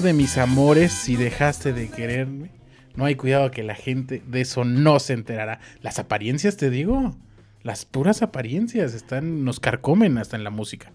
[0.00, 2.48] Amor de mis amores, si dejaste de quererme.
[2.94, 5.60] No hay cuidado que la gente de eso no se enterará.
[5.82, 7.14] Las apariencias, te digo.
[7.62, 10.90] Las puras apariencias están, nos carcomen hasta en la música.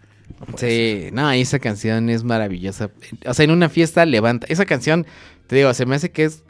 [0.47, 2.89] No Sí, no, esa canción es maravillosa.
[3.27, 4.47] O sea, en una fiesta levanta.
[4.49, 5.05] Esa canción,
[5.45, 6.43] te digo, se me hace que es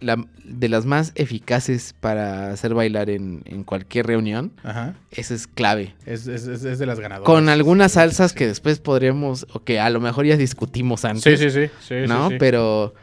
[0.00, 4.52] la, de las más eficaces para hacer bailar en, en cualquier reunión.
[4.62, 4.94] Ajá.
[5.10, 5.94] Esa es clave.
[6.06, 7.26] Es, es- es- de las ganadoras.
[7.26, 11.40] Con algunas salsas que después podríamos, o que a lo mejor ya discutimos antes.
[11.40, 11.94] Sí, sí, sí.
[12.06, 12.28] ¿No?
[12.30, 12.36] sí.
[12.38, 12.94] Pero,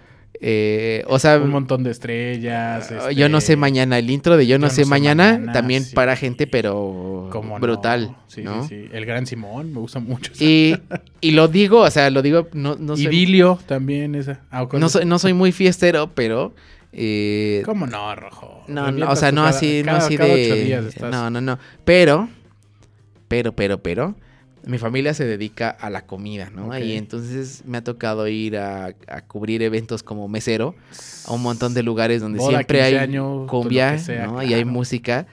[0.44, 2.90] eh, o sea, Un montón de estrellas.
[3.16, 5.84] Yo no este, sé mañana, el intro de Yo no, Yo sé, mañana, Mañana, también
[5.84, 5.94] sí.
[5.94, 7.60] para gente, pero no.
[7.60, 8.68] brutal, Sí, ¿no?
[8.68, 8.90] sí, sí.
[8.92, 10.32] El Gran Simón, me gusta mucho.
[10.40, 10.76] Y,
[11.20, 14.40] y lo digo, o sea, lo digo, no, no soy, Idilio también esa.
[14.50, 16.54] Ah, ¿cuál no soy, no soy muy fiestero, pero...
[16.94, 18.64] eh, ¿Cómo no, Rojo?
[18.68, 20.78] no, no, o sea, no cada- así, no así de...
[20.90, 21.58] estás- No, no, no.
[21.86, 22.28] Pero,
[23.28, 24.16] pero, pero, pero,
[24.66, 26.78] mi familia se dedica a la comida, ¿no?
[26.78, 30.76] Y entonces me ha tocado ir a, a cubrir eventos como mesero
[31.26, 34.44] a un montón de lugares donde Boda, siempre 15 hay años, cumbia, sea, ¿no?
[34.44, 35.26] Y hay música.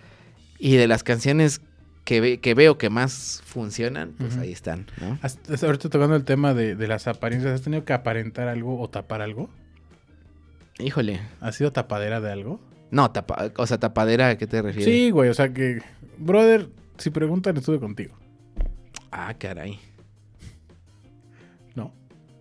[0.58, 1.60] Y de las canciones
[2.04, 5.18] que, ve- que veo que más funcionan, pues ahí están, ¿no?
[5.66, 9.20] Ahorita tocando el tema de, de las apariencias, ¿has tenido que aparentar algo o tapar
[9.20, 9.50] algo?
[10.78, 11.20] Híjole.
[11.40, 12.60] ¿Has sido tapadera de algo?
[12.90, 14.84] No, tapa, o sea, tapadera, ¿a qué te refieres?
[14.92, 15.80] Sí, güey, o sea que,
[16.16, 18.14] brother, si preguntan, estuve contigo.
[19.10, 19.78] Ah, caray.
[21.74, 21.92] No.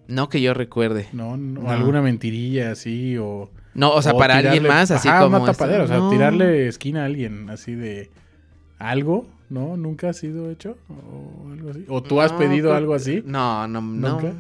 [0.08, 1.08] No que yo recuerde.
[1.12, 1.70] No, no, No.
[1.70, 3.50] alguna mentirilla así o...
[3.74, 6.10] No, o sea, para alguien más, así Ajá, como una tapadera, esto, o sea, no.
[6.10, 8.10] tirarle esquina a alguien, así de...
[8.80, 9.28] ¿Algo?
[9.50, 9.76] ¿No?
[9.78, 10.78] ¿Nunca ha sido hecho?
[10.90, 11.86] ¿O algo así?
[11.88, 13.24] ¿O tú has pedido algo así?
[13.26, 14.10] No, no, no.
[14.10, 14.28] ¿Nunca?
[14.30, 14.36] No,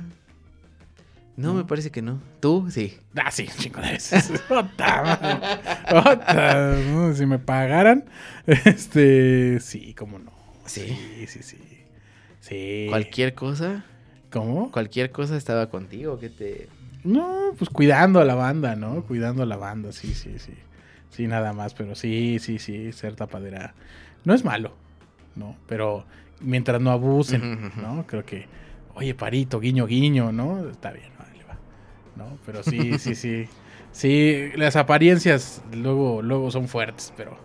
[1.38, 2.19] me parece que no.
[2.39, 2.67] ¿Tú?
[2.69, 2.97] Sí.
[3.15, 4.33] Ah, sí, chingo de veces.
[4.49, 8.05] Ota, no, si me pagaran,
[8.47, 10.31] este, sí, cómo no.
[10.65, 10.97] Sí.
[11.15, 11.57] Sí, sí, sí.
[12.41, 12.88] Sí.
[12.89, 13.85] ¿Cualquier cosa?
[14.31, 14.71] ¿Cómo?
[14.71, 16.19] ¿Cualquier cosa estaba contigo?
[16.19, 16.69] que te...?
[17.03, 19.03] No, pues cuidando a la banda, ¿no?
[19.03, 20.53] Cuidando a la banda, sí, sí, sí.
[21.11, 23.75] Sí, nada más, pero sí, sí, sí, ser tapadera.
[24.25, 24.73] No es malo,
[25.35, 25.55] ¿no?
[25.67, 26.05] Pero
[26.41, 27.71] mientras no abusen.
[27.77, 28.05] ¿no?
[28.07, 28.47] Creo que,
[28.95, 30.69] oye, parito, guiño, guiño, ¿no?
[30.69, 31.16] Está bien.
[32.18, 32.38] ¿No?
[32.45, 33.45] Pero sí, sí, sí.
[33.91, 37.38] Sí, las apariencias luego, luego son fuertes, pero,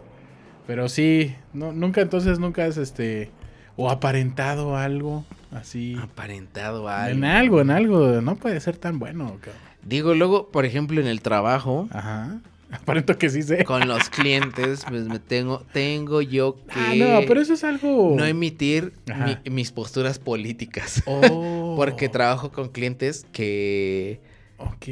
[0.66, 3.30] pero sí, no, nunca, entonces nunca es este,
[3.76, 5.96] o aparentado algo así.
[6.02, 7.58] Aparentado En algo.
[7.58, 9.60] algo, en algo, no puede ser tan bueno, cabrón.
[9.84, 12.40] Digo, luego, por ejemplo, en el trabajo, Ajá.
[12.72, 13.64] Aparento que sí sé.
[13.64, 18.14] con los clientes, pues me tengo, tengo yo que Ah, no, pero eso es algo.
[18.16, 21.02] no emitir mi- mis posturas políticas.
[21.06, 21.74] Oh.
[21.76, 24.20] Porque trabajo con clientes que...
[24.62, 24.86] Ok.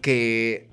[0.00, 0.66] que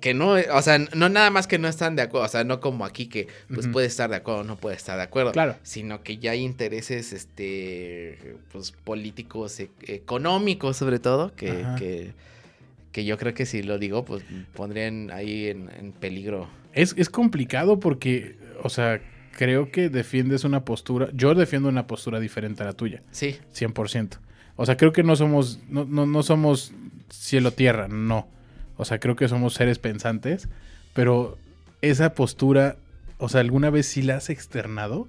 [0.00, 2.60] que no, o sea, no nada más que no están de acuerdo, o sea, no
[2.60, 5.56] como aquí que pues puede estar de acuerdo o no puede estar de acuerdo, Claro.
[5.64, 12.12] sino que ya hay intereses este pues políticos e- económicos sobre todo que, que
[12.92, 14.22] que yo creo que si lo digo pues
[14.54, 16.48] pondrían ahí en, en peligro.
[16.74, 19.00] Es, es complicado porque, o sea,
[19.32, 21.08] creo que defiendes una postura.
[21.12, 23.02] Yo defiendo una postura diferente a la tuya.
[23.10, 23.36] Sí.
[23.52, 24.18] 100%.
[24.56, 26.72] O sea, creo que no somos, no, no, no somos
[27.10, 28.28] cielo-tierra, no.
[28.76, 30.48] O sea, creo que somos seres pensantes,
[30.94, 31.36] pero
[31.82, 32.76] esa postura,
[33.18, 35.08] o sea, ¿alguna vez sí la has externado?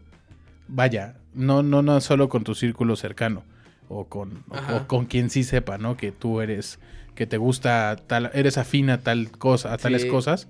[0.68, 3.44] Vaya, no, no, no solo con tu círculo cercano,
[3.88, 5.98] o con, o- con quien sí sepa, ¿no?
[5.98, 6.80] Que tú eres,
[7.16, 10.48] que te gusta tal, eres afín a tal cosa, a tales cosas,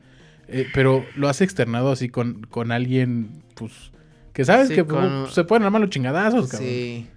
[0.47, 3.91] eh, pero lo has externado así con, con alguien, pues,
[4.33, 6.69] que sabes Sí, que con- pues, se pueden armar los chingadazos, cabrón.
[6.69, 7.07] Sí.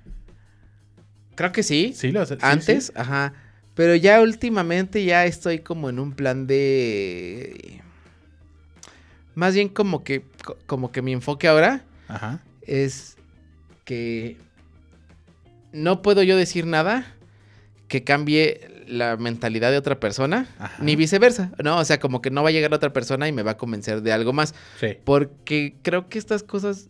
[1.35, 1.93] Creo que sí.
[1.95, 2.93] Sí, lo has- Antes, sí.
[2.95, 3.33] ajá.
[3.75, 7.81] Pero ya últimamente ya estoy como en un plan de.
[9.35, 10.23] Más bien como que.
[10.45, 12.41] co- Como que mi enfoque ahora Ajá.
[12.63, 13.17] es
[13.85, 14.37] que
[15.73, 17.15] no puedo yo decir nada
[17.89, 20.83] que cambie la mentalidad de otra persona, Ajá.
[20.83, 21.79] ni viceversa, ¿no?
[21.79, 24.03] O sea, como que no va a llegar otra persona y me va a convencer
[24.03, 24.55] de algo más.
[24.81, 24.99] Sí.
[25.05, 26.89] Porque creo que estas cosas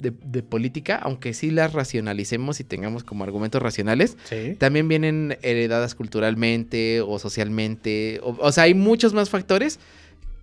[0.00, 4.54] de, de política, aunque sí las racionalicemos y tengamos como argumentos racionales, Sí.
[4.58, 8.20] también vienen heredadas culturalmente o socialmente.
[8.22, 9.78] O, o sea, hay muchos más factores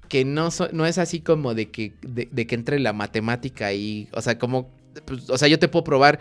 [0.10, 3.74] que no, so- no es así como de que, de, de que entre la matemática
[3.74, 4.70] y, o sea, como,
[5.06, 6.20] pues, o sea, yo te puedo probar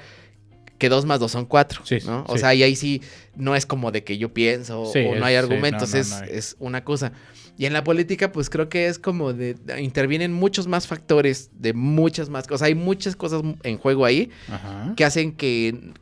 [0.79, 2.25] que dos más dos son cuatro, Sí, ¿no?
[2.29, 2.41] O sí.
[2.41, 3.01] sea, y ahí sí
[3.35, 6.11] no es como de que yo pienso Sí, o no hay argumentos, no, no, es,
[6.11, 6.29] no hay.
[6.33, 7.13] es una cosa.
[7.59, 11.73] Y en la política, pues creo que es como de, intervienen muchos más factores de
[11.73, 12.67] muchas más cosas.
[12.67, 14.93] Hay muchas cosas en juego ahí Ajá.
[14.97, 15.93] que hacen que,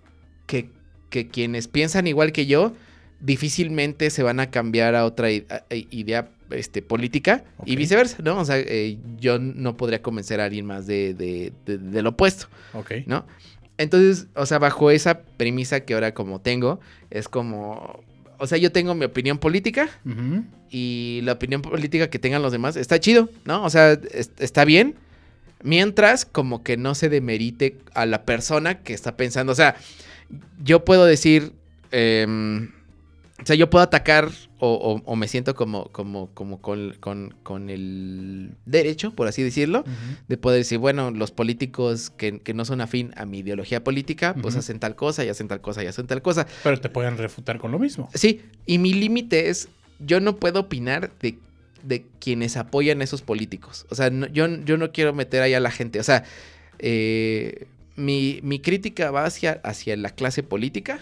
[0.46, 0.68] que,
[1.10, 2.72] que quienes piensan igual que yo
[3.20, 5.46] difícilmente se van a cambiar a otra i-
[5.90, 8.38] idea este, política y viceversa, ¿no?
[8.38, 12.46] O sea, eh, yo no podría convencer a alguien más de, de- de- del opuesto,
[12.74, 12.92] Ok.
[13.06, 13.26] ¿no?
[13.78, 16.80] Entonces, o sea, bajo esa premisa que ahora como tengo,
[17.10, 18.04] es como,
[18.38, 19.88] o sea, yo tengo mi opinión política
[20.70, 23.64] y la opinión política que tengan los demás está chido, ¿no?
[23.64, 24.96] O sea, es- está bien.
[25.62, 29.52] Mientras como que no se demerite a la persona que está pensando.
[29.52, 29.76] O sea,
[30.62, 31.52] yo puedo decir,
[31.90, 32.70] em,
[33.42, 34.30] o sea, yo puedo atacar
[34.64, 39.42] o, o- o me siento como, como, como con, con- con el derecho, por así
[39.42, 39.84] decirlo,
[40.28, 44.34] de poder decir, bueno, los políticos que, que no son afín a mi ideología política,
[44.40, 46.46] pues hacen tal cosa y hacen tal cosa y hacen tal cosa.
[46.62, 48.08] Pero te pueden refutar con lo mismo.
[48.14, 51.36] Sí, y mi límite es, yo no puedo opinar de,
[51.82, 53.86] de quienes apoyan a esos políticos.
[53.90, 56.00] O sea, no- yo, yo no quiero meter ahí a la gente.
[56.00, 56.24] O sea,
[56.78, 57.66] eh,
[57.96, 61.00] mi, mi crítica va hacia, hacia la clase política,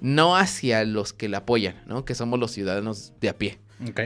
[0.00, 2.04] no hacia los que la apoyan, ¿no?
[2.04, 3.58] Que somos los ciudadanos de a pie.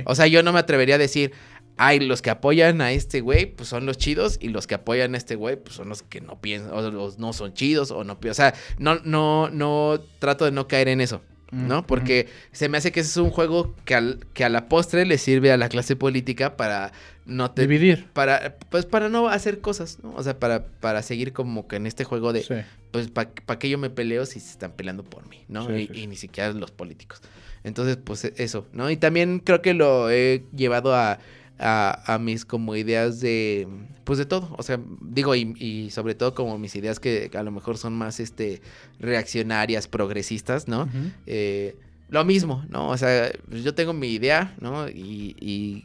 [0.04, 1.32] O sea, yo no me atrevería a decir,
[1.76, 5.14] ay, los que apoyan a este güey, pues son los chidos, y los que apoyan
[5.14, 8.04] a este güey, pues son los que no piensan, o los no son chidos, o
[8.04, 11.22] no O sea, no, no, no trato de no caer en eso.
[11.50, 11.82] ¿No?
[11.82, 14.68] Mm, Porque se me hace que ese es un juego que, al- que a la
[14.68, 16.92] postre le sirve a la clase política para
[17.26, 18.06] no te- Dividir.
[18.12, 20.12] Para, pues para no hacer cosas, ¿no?
[20.16, 22.54] O sea, para, para seguir como que en este juego de, Sí.
[22.90, 25.66] pues, ¿para qué yo me peleo si se están peleando por mí, ¿no?
[25.66, 27.20] Sí, y, sí, y ni siquiera los políticos.
[27.62, 28.90] Entonces, pues e- eso, ¿no?
[28.90, 31.18] Y también creo que lo he llevado a,
[31.60, 33.68] a, a mis como ideas de,
[34.04, 37.42] pues de todo, o sea, digo, y, y sobre todo como mis ideas que a
[37.42, 38.62] lo mejor son más, este,
[38.98, 40.88] reaccionarias, progresistas, ¿no?
[41.26, 41.76] Eh,
[42.08, 42.88] lo mismo, ¿no?
[42.88, 44.88] O sea, pues, yo tengo mi idea, ¿no?
[44.88, 45.84] Y, y,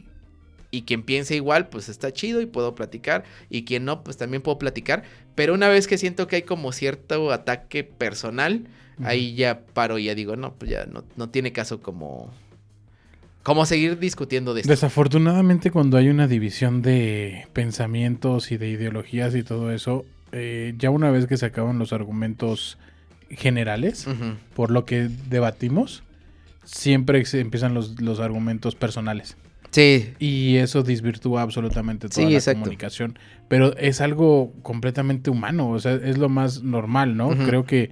[0.72, 3.24] y quien piense igual, pues está chido y puedo platicar.
[3.48, 5.04] Y quien no, pues también puedo platicar.
[5.36, 8.66] Pero una vez que siento que hay como cierto ataque personal,
[9.04, 12.32] ahí ya paro y ya digo, no, pues ya no, no tiene caso como...
[13.46, 14.72] Como seguir discutiendo de esto.
[14.72, 20.90] Desafortunadamente cuando hay una división de pensamientos y de ideologías y todo eso, eh, ya
[20.90, 22.76] una vez que se acaban los argumentos
[23.30, 24.08] generales,
[24.54, 26.02] por lo que debatimos,
[26.64, 29.36] siempre se empiezan los, los argumentos personales.
[29.70, 30.14] Sí.
[30.18, 32.62] Y eso desvirtúa absolutamente toda Sí, la exacto.
[32.62, 33.16] comunicación.
[33.46, 37.28] Pero es algo completamente humano, o sea, es lo más normal, ¿no?
[37.28, 37.90] Creo que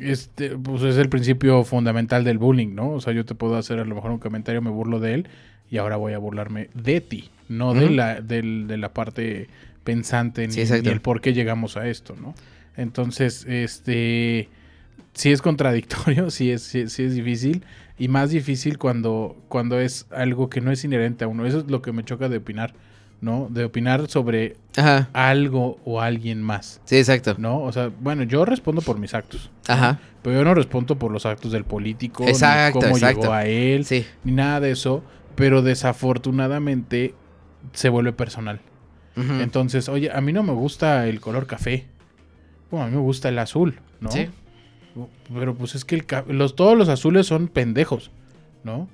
[0.00, 2.90] este pues es el principio fundamental del bullying, ¿no?
[2.92, 5.28] O sea, yo te puedo hacer a lo mejor un comentario, me burlo de él
[5.70, 9.48] y ahora voy a burlarme de ti, no de la del- de la parte
[9.84, 12.34] pensante ni, Sí, ni el por qué llegamos a esto, ¿no?
[12.76, 14.48] Entonces, este
[15.12, 17.64] sí es contradictorio, sí es, sí, sí es difícil
[17.98, 21.44] y más difícil cuando, cuando es algo que no es inherente a uno.
[21.46, 22.72] Eso es lo que me choca de opinar,
[23.20, 23.48] ¿no?
[23.50, 25.08] De opinar sobre Ajá.
[25.12, 26.80] algo o alguien más.
[26.84, 27.34] Sí, exacto.
[27.38, 27.60] ¿No?
[27.62, 29.50] O sea, bueno, yo respondo por mis actos.
[29.68, 29.74] ¿no?
[29.74, 30.00] Ajá.
[30.22, 33.20] Pero yo no respondo por los actos del político, Exacto, ni cómo exacto.
[33.22, 34.04] llegó a él, Sí.
[34.24, 35.02] ni nada de eso.
[35.34, 37.14] Pero desafortunadamente
[37.72, 38.60] se vuelve personal.
[39.16, 41.86] Entonces, oye, a mí no me gusta el color café.
[42.70, 44.10] Bueno, a mí me gusta el azul, ¿no?
[44.10, 44.28] Sí.
[45.34, 46.06] Pero pues es que el
[46.38, 48.10] los, todos los azules son pendejos,
[48.64, 48.88] ¿no?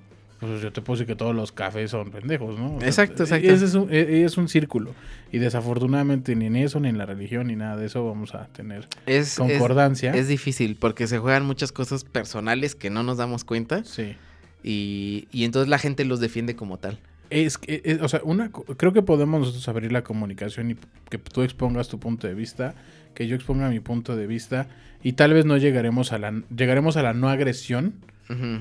[0.46, 2.76] Pues yo te puedo decir que todos los cafés son pendejos, ¿no?
[2.76, 3.48] O sea, Exacto, exacto.
[3.48, 4.94] Ese es un, e- es un círculo.
[5.32, 8.46] Y desafortunadamente ni en eso, ni en la religión, ni nada de eso vamos a
[8.48, 10.10] tener Es, concordancia.
[10.12, 13.84] Es, es difícil porque se juegan muchas cosas personales que no nos damos cuenta.
[13.84, 14.14] Sí.
[14.62, 16.98] Y, y entonces la gente los defiende como tal.
[17.30, 20.76] Es que, o sea, una, creo que podemos nosotros abrir la comunicación y
[21.10, 22.74] que tú expongas tu punto de vista,
[23.14, 24.68] que yo exponga mi punto de vista
[25.02, 27.94] y tal vez no llegaremos a la llegaremos a la no agresión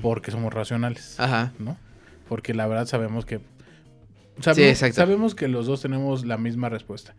[0.02, 1.52] Porque somos racionales, Ajá.
[1.58, 1.76] ¿no?
[2.28, 3.40] Porque la verdad sabemos que
[4.40, 7.14] sabemos que los dos tenemos la misma respuesta.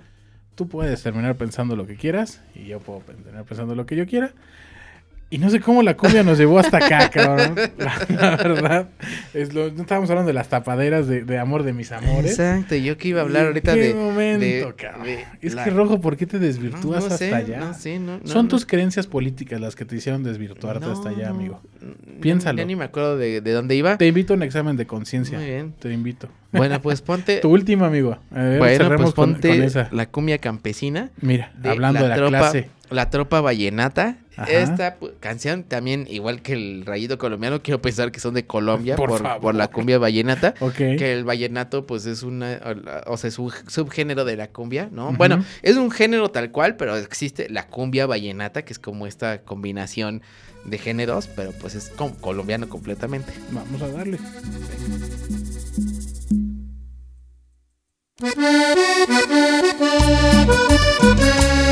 [0.55, 4.07] Tú puedes terminar pensando lo que quieras y yo puedo terminar pensando lo que yo
[4.07, 4.33] quiera.
[5.29, 7.55] Y no sé cómo la cumbia nos llevó hasta acá, cabrón.
[7.77, 8.87] La, la verdad.
[9.33, 12.31] Es lo, no estábamos hablando de las tapaderas de, de amor de mis amores.
[12.39, 13.93] Exacto, yo que iba a hablar ¿En ahorita qué de.
[13.93, 15.03] momento, de- cabrón?
[15.03, 17.59] de Es la- que rojo, ¿por qué te desvirtúas No, no hasta sé, allá?
[17.59, 21.29] no sé, no- no, Son tus creencias políticas las que te hicieron desvirtuarte hasta allá,
[21.29, 21.61] amigo.
[22.21, 22.57] Piénsalo.
[22.59, 23.97] Ya ni me acuerdo de, de dónde iba.
[23.97, 25.37] Te invito a un examen de conciencia.
[25.39, 25.73] Muy bien.
[25.77, 26.29] Te invito.
[26.53, 27.37] Bueno, pues ponte.
[27.41, 28.17] Tu último, amigo.
[28.31, 29.89] A ver, bueno, pues con- ponte con esa.
[29.91, 31.11] la cumbia campesina.
[31.21, 32.69] Mira, hablando de la tropa, clase.
[32.89, 34.15] La tropa vallenata.
[34.37, 34.51] Ajá.
[34.51, 38.95] Esta pu- canción también, igual que el rayito colombiano, quiero pensar que son de Colombia
[38.95, 39.41] Por por, favor.
[39.41, 40.53] por la cumbia vallenata.
[40.77, 42.59] Que el vallenato, pues es una,
[43.07, 45.11] o sea, es un subgénero de la cumbia, ¿no?
[45.13, 49.41] Bueno, es un género tal cual, pero existe la cumbia vallenata, que es como esta
[49.41, 50.21] combinación
[50.65, 53.31] de géneros, pero pues es colombiano completamente.
[53.51, 54.19] Vamos a darle.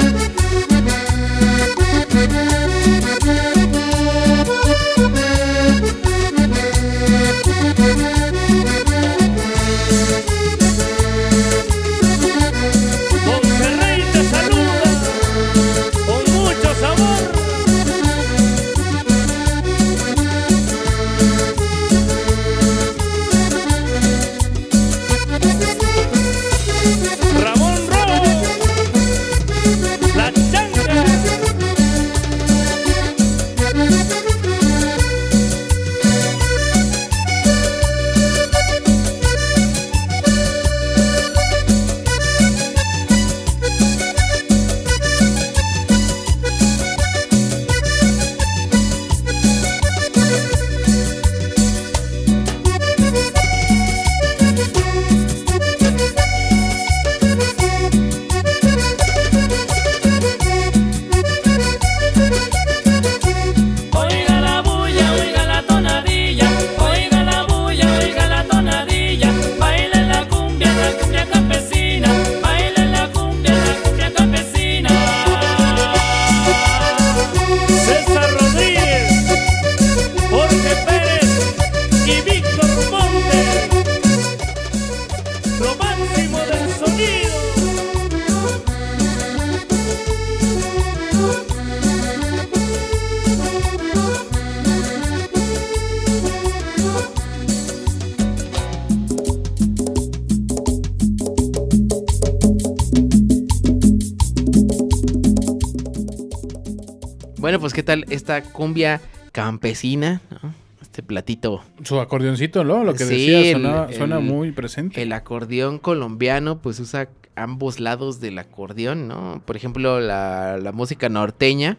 [108.25, 109.01] esta cumbia
[109.31, 110.53] campesina, ¿no?
[110.81, 111.61] Este platito.
[111.83, 112.83] Su acordeoncito, ¿no?
[112.83, 113.51] Lo que Sí, decía
[113.87, 115.01] el- suena muy presente.
[115.01, 119.41] El acordeón colombiano pues usa ambos lados del acordeón, ¿no?
[119.45, 121.77] Por ejemplo, la, la música norteña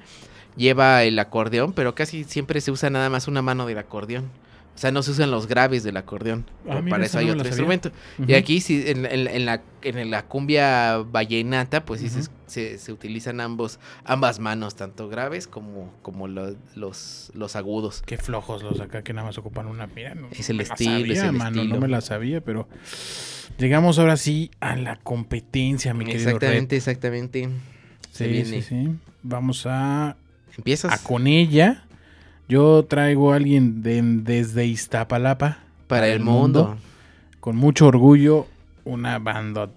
[0.56, 4.26] lleva el acordeón, pero casi siempre se usa nada más una mano del acordeón.
[4.76, 6.44] O sea, no se usan los graves del acordeón.
[6.68, 7.90] Ah, mira, para eso hay no otro instrumento.
[8.28, 12.76] Y aquí sí, en, en- en la, en la cumbia vallenata, pues sí se- se,
[12.76, 18.02] se utilizan ambos, ambas manos, tanto graves como, como lo- los, los agudos.
[18.04, 19.86] Qué flojos los acá que nada más ocupan una.
[19.86, 21.74] Mira, no, Es el estilo, es sabía, el mano, estilo.
[21.76, 22.68] No me la sabía, pero
[23.58, 26.34] llegamos ahora sí a la competencia, mi querido Red.
[26.36, 27.48] Exactamente, exactamente.
[28.12, 28.44] Se Sí, viene.
[28.44, 28.88] sí, sí.
[29.22, 30.16] Vamos a
[30.56, 30.92] ¿Empiezas?
[30.92, 31.85] a con ella.
[32.48, 36.76] Yo traigo a alguien de- desde Iztapalapa Para el mundo.
[37.40, 38.46] Con mucho orgullo,
[38.84, 39.68] una banda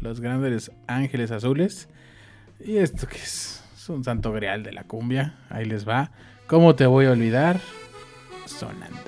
[0.00, 1.88] los grandes ángeles azules.
[2.64, 5.34] Y esto que es, es un santo grial de la cumbia.
[5.50, 6.10] Ahí les va.
[6.46, 7.60] ¿Cómo te voy a olvidar?
[8.46, 9.03] Sonando.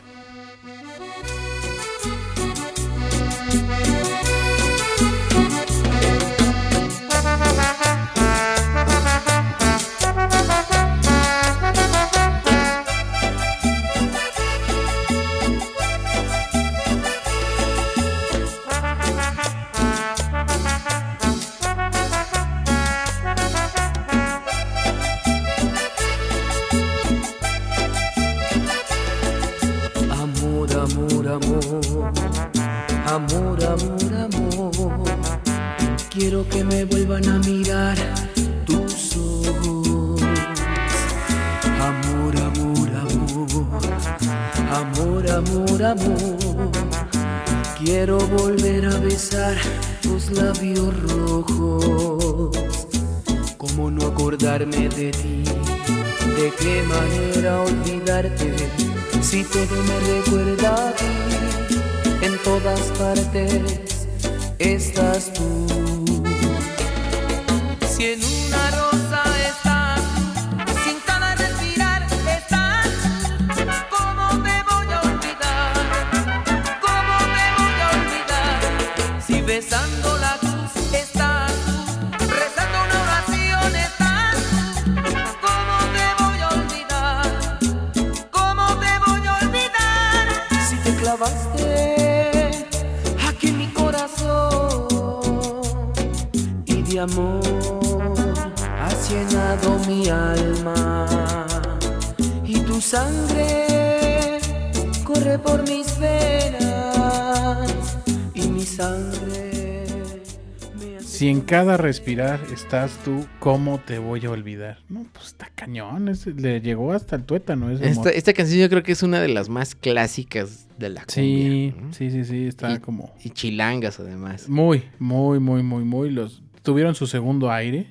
[111.86, 114.78] Respirar estás tú, ¿cómo te voy a olvidar?
[114.88, 116.10] No, pues está cañón.
[116.36, 117.70] le llegó hasta el tuétano.
[117.70, 121.04] ese Esta, esta canción yo creo que es una de las más clásicas de la
[121.06, 121.86] Sí, cumbia.
[121.88, 121.92] ¿no?
[121.92, 122.46] sí, sí, sí.
[122.48, 124.48] Está como Y chilangas además.
[124.48, 126.10] muy, muy, muy, muy, muy.
[126.10, 127.86] Los tuvieron su segundo aire.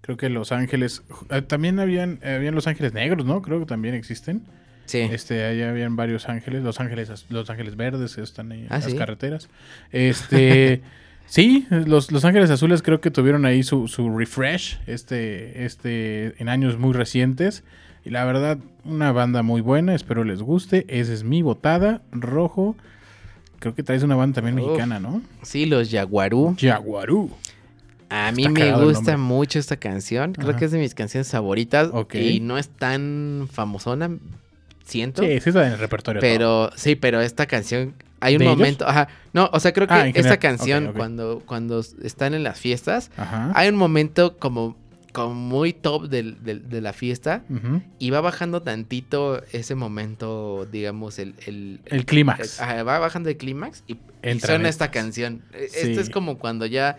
[0.00, 1.02] Creo que Los Ángeles.
[1.30, 3.42] eh, También habían, habían Los Ángeles Negros, ¿no?
[3.42, 4.42] Creo que también existen.
[4.86, 4.98] Sí.
[5.00, 8.84] Este, ahí habían varios ángeles, los ángeles, los ángeles verdes están ahí en Ah, las
[8.84, 8.96] ¿sí?
[8.96, 9.48] carreteras.
[9.90, 10.80] Este,
[11.26, 16.48] sí, los, los ángeles azules creo que tuvieron ahí su, su refresh, este, este, en
[16.48, 17.64] años muy recientes.
[18.04, 20.84] Y la verdad, una banda muy buena, espero les guste.
[20.88, 22.76] Esa es mi botada, rojo.
[23.58, 24.66] Creo que traes una banda también Uf.
[24.66, 25.22] mexicana, ¿no?
[25.42, 26.54] Sí, los Yaguarú.
[26.56, 27.30] Yaguarú.
[28.08, 30.34] A mí me gusta mucho esta canción.
[30.34, 30.58] Creo Ajá.
[30.58, 31.90] que es de mis canciones favoritas.
[32.12, 34.10] Y no es tan famosona,
[34.84, 35.22] siento.
[35.22, 36.20] Sí, sí está en el repertorio.
[36.20, 36.30] todo.
[36.30, 37.94] Pero, sí, pero esta canción,
[38.26, 41.80] hay un momento, ajá, no, o sea, creo que Ah, en esta canción, cuando, cuando
[42.02, 43.52] están en las fiestas, Ajá.
[43.54, 44.76] hay un momento como,
[45.12, 47.42] como muy top de la fiesta
[47.98, 51.34] y va bajando tantito ese momento, digamos, el...
[51.46, 52.60] El, El clímax.
[52.60, 55.42] ajá, va bajando el clímax y, y suena esta canción.
[55.54, 55.88] E- Sí.
[55.90, 56.98] Esto es como cuando ya...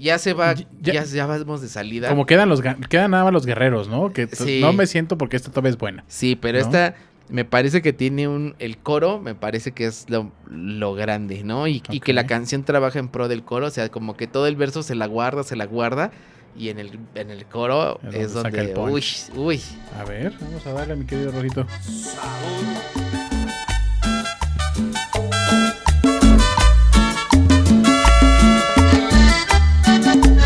[0.00, 2.08] Ya se va, Ya- ya, ya, vamos de salida.
[2.08, 4.12] Como quedan los quedan nada más los guerreros, ¿no?
[4.12, 4.60] Que Sí.
[4.60, 6.04] no me siento porque esta todavía es buena.
[6.06, 6.64] Sí, pero ¿no?
[6.64, 6.94] esta
[7.28, 8.54] me parece que tiene un.
[8.58, 11.66] El coro me parece que es lo, lo grande, ¿no?
[11.66, 13.66] Y, y que la canción trabaja en pro del coro.
[13.66, 16.10] O sea, como que todo el verso se la guarda, se la guarda.
[16.56, 18.92] Y en el, en el coro Es es donde saca el donde.
[18.92, 19.04] Uy,
[19.36, 19.62] uy.
[19.98, 21.66] A ver, vamos a darle a mi querido Rojito.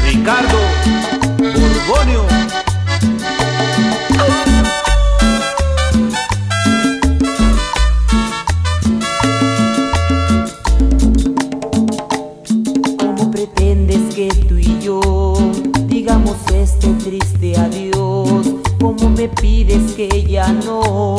[0.04, 0.58] Ricardo
[1.38, 2.31] Borbonio.
[16.82, 18.54] Este triste adiós.
[18.80, 21.16] Como me pides que ya no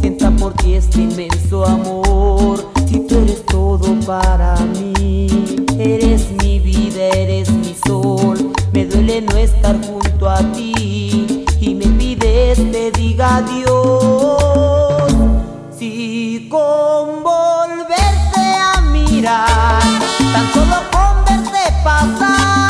[0.00, 2.72] sienta por ti este inmenso amor.
[2.88, 5.26] Si tú eres todo para mí,
[5.78, 8.52] eres mi vida, eres mi sol.
[8.72, 15.12] Me duele no estar junto a ti y me pides te diga adiós.
[15.78, 19.82] Si con volverte a mirar,
[20.32, 22.61] tan solo con verte pasar,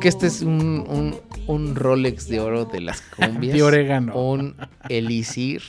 [0.00, 3.54] Que este es un, un, un Rolex de oro de las cumbias.
[3.54, 4.14] De orégano.
[4.16, 4.56] Un
[4.88, 5.62] elixir.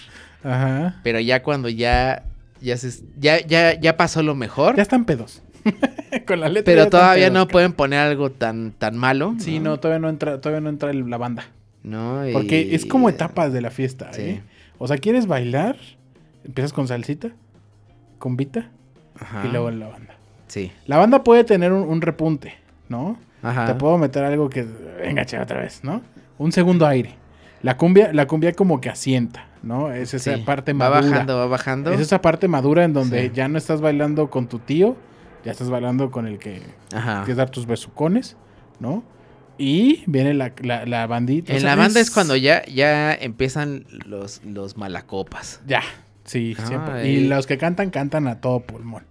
[0.44, 1.00] Ajá.
[1.04, 2.24] Pero ya cuando ya
[2.62, 4.76] ya se, ya, ya, ya pasó lo mejor.
[4.76, 5.42] Ya están pedos.
[6.28, 6.64] Con la letra.
[6.74, 9.36] pero todavía pedos, no pueden poner algo tan, tan malo.
[9.40, 11.46] Sí, no, todavía no entra, todavía no entra el- la banda.
[11.84, 14.22] No, y- Porque es como etapas de la fiesta, Sí.
[14.22, 14.42] ¿eh?
[14.78, 15.76] O sea, ¿quieres bailar?
[16.44, 17.30] Empiezas con salsita,
[18.18, 18.70] con vita
[19.20, 19.44] Ajá.
[19.46, 20.16] y luego la banda.
[20.48, 20.72] Sí.
[20.86, 22.54] La banda puede tener un, un repunte,
[22.90, 23.18] ¿no?
[23.44, 23.66] Ajá.
[23.66, 24.66] Te puedo meter algo que
[25.02, 26.02] venga, che, otra vez, ¿no?
[26.38, 27.16] Un segundo aire.
[27.64, 29.92] La cumbia, la cumbia como que asienta, ¿no?
[29.92, 30.42] Es esa Sí.
[30.44, 31.02] parte Va madura.
[31.12, 31.92] bajando, va bajando.
[31.92, 33.32] Es esa parte madura en donde Sí.
[33.36, 34.96] ya no estás bailando con tu tío,
[35.46, 36.62] ya estás bailando con el que
[36.94, 37.18] Ajá.
[37.20, 38.36] quieres dar tus besucones,
[38.80, 39.04] ¿no?
[39.60, 41.54] Y viene la, la, la bandita.
[41.54, 45.62] o En sea, la banda es cuando ya, ya empiezan los, los malacopas.
[45.68, 45.82] Ya,
[46.24, 47.10] sí, Ah, siempre.
[47.12, 49.04] Y los que cantan, cantan a todo pulmón.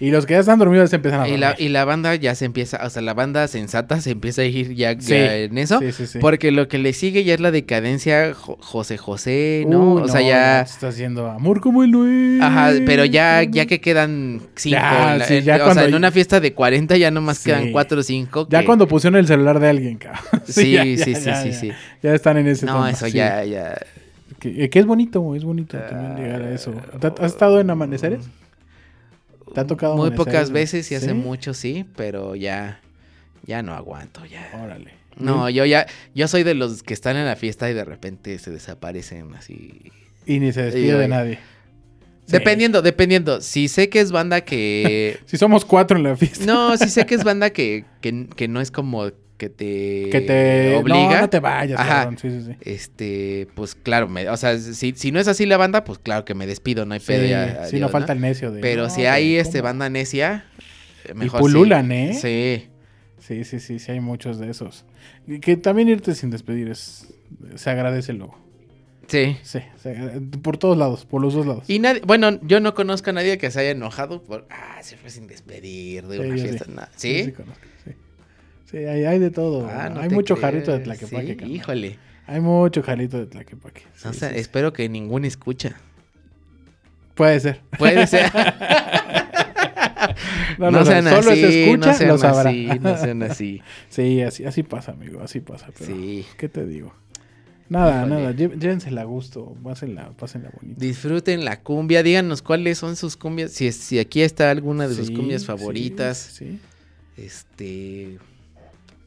[0.00, 2.34] Y los que ya están dormidos se empiezan a Y la, y la banda ya
[2.36, 5.80] se empieza, o sea, la banda sensata se empieza a ir ya, ya en eso.
[5.80, 6.18] Sí, sí, sí.
[6.20, 9.94] Porque lo que le sigue ya es la decadencia Jo- José José, ¿no?
[9.94, 10.64] O sea, ya...
[10.64, 12.40] te Está haciendo amor como el Luis.
[12.40, 14.76] Ajá, pero ya, ya que quedan cinco.
[14.76, 17.42] Ya, en la- sí, en- ya o sea, en una fiesta de 40 ya nomás
[17.42, 18.46] quedan cuatro o cinco.
[18.50, 20.20] Ya que- cuando pusieron el celular de alguien, cabrón.
[20.46, 21.54] Sí, ya, sí, ya, sí, ya, sí, ya.
[21.58, 21.72] sí.
[22.04, 23.76] Ya están en ese No, tono, eso ya, ya...
[24.38, 26.72] Que, que es bonito, es bonito también llegar a eso.
[27.00, 28.20] ¿Te- ¿Has estado en amaneceres?
[29.58, 31.14] ¿Te ha tocado Muy pocas veces y hace ¿Sí?
[31.14, 32.80] mucho, sí, pero ya...
[33.44, 34.48] Ya no aguanto, ya.
[34.62, 34.92] Órale.
[35.16, 35.88] No, yo ya...
[36.14, 39.90] Yo soy de los que están en la fiesta y de repente se desaparecen así...
[40.26, 41.40] Y ni se despide de nadie.
[42.26, 42.32] Sí.
[42.34, 43.40] Dependiendo, dependiendo.
[43.40, 45.18] Si sé que es banda que...
[45.26, 46.46] Si somos cuatro en la fiesta.
[46.46, 50.10] no, si sé que es banda que, que, que no es como que te...
[50.10, 51.14] Que te Obliga.
[51.14, 51.88] No, no te vayas, Ajá.
[52.02, 52.18] cabrón.
[52.18, 52.56] Sí, sí, sí.
[52.60, 56.24] Este, pues claro, me- o sea, si, si no es así la banda, pues claro
[56.26, 57.24] que me despido, no hay pedo.
[57.24, 60.44] Ya, sí, no falta el necio de, Pero no, si hay este banda necia,
[61.06, 61.94] eh, Y mejor pululan, sí.
[61.94, 62.14] ¿eh?
[62.20, 62.68] Sí.
[63.20, 64.84] Sí, sí, sí, sí, hay muchos de esos.
[65.26, 67.12] Y que también irte sin despedir es.
[67.56, 68.38] Se agradece luego.
[69.06, 69.36] Sí.
[69.42, 69.94] Sí, se
[70.42, 71.64] por todos lados, por los dos lados.
[71.68, 74.96] Y nadie, bueno, yo no conozco a nadie que se haya enojado por, ah, se
[74.98, 76.64] fue sin despedir de Sí, una fiesta.
[76.66, 76.70] sí.
[76.74, 77.24] na- Sí, ¿Sí?
[77.24, 77.62] sí conozco,
[78.70, 78.78] sí.
[78.78, 79.68] Hay, hay de todo.
[79.70, 80.46] Ah, no hay mucho creo.
[80.46, 81.36] jarrito de Tlaquepaque.
[81.40, 81.98] Sí, híjole.
[82.26, 83.82] Hay mucho jarito de Tlaquepaque.
[83.94, 85.76] Sí, espero que ningún escucha.
[87.14, 87.60] Puede ser.
[87.78, 88.30] Puede ser.
[90.58, 92.50] No, No no, sean solo así, se escucha, no sean lo sabrá.
[92.50, 93.62] así, no sean así.
[93.88, 95.68] sí, así, así pasa, amigo, así pasa.
[95.78, 96.26] Pero, Sí.
[96.36, 96.92] ¿Qué te digo?
[97.68, 98.14] Nada, Híjole.
[98.22, 100.80] nada, llé- llévensela a gusto, pásenla, pásenla bonito.
[100.80, 105.44] Disfruten la cumbia, díganos cuáles son sus cumbias, si, aquí está alguna de sus cumbias
[105.44, 106.16] favoritas.
[106.18, 106.58] sí.
[107.16, 108.18] Este,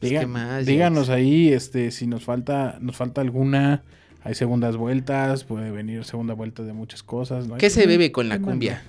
[0.02, 0.66] Diga- ¿qué más?
[0.66, 3.82] díganos ahí este si nos falta nos falta alguna
[4.24, 7.56] hay segundas vueltas puede venir segunda vuelta de muchas cosas ¿no?
[7.56, 8.82] ¿Qué se bebe con la cumbia?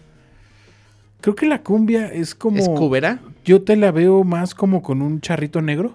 [1.22, 3.20] creo que la cumbia es como ¿Es cubera?
[3.45, 5.93] yo te la veo más como con un charrito negro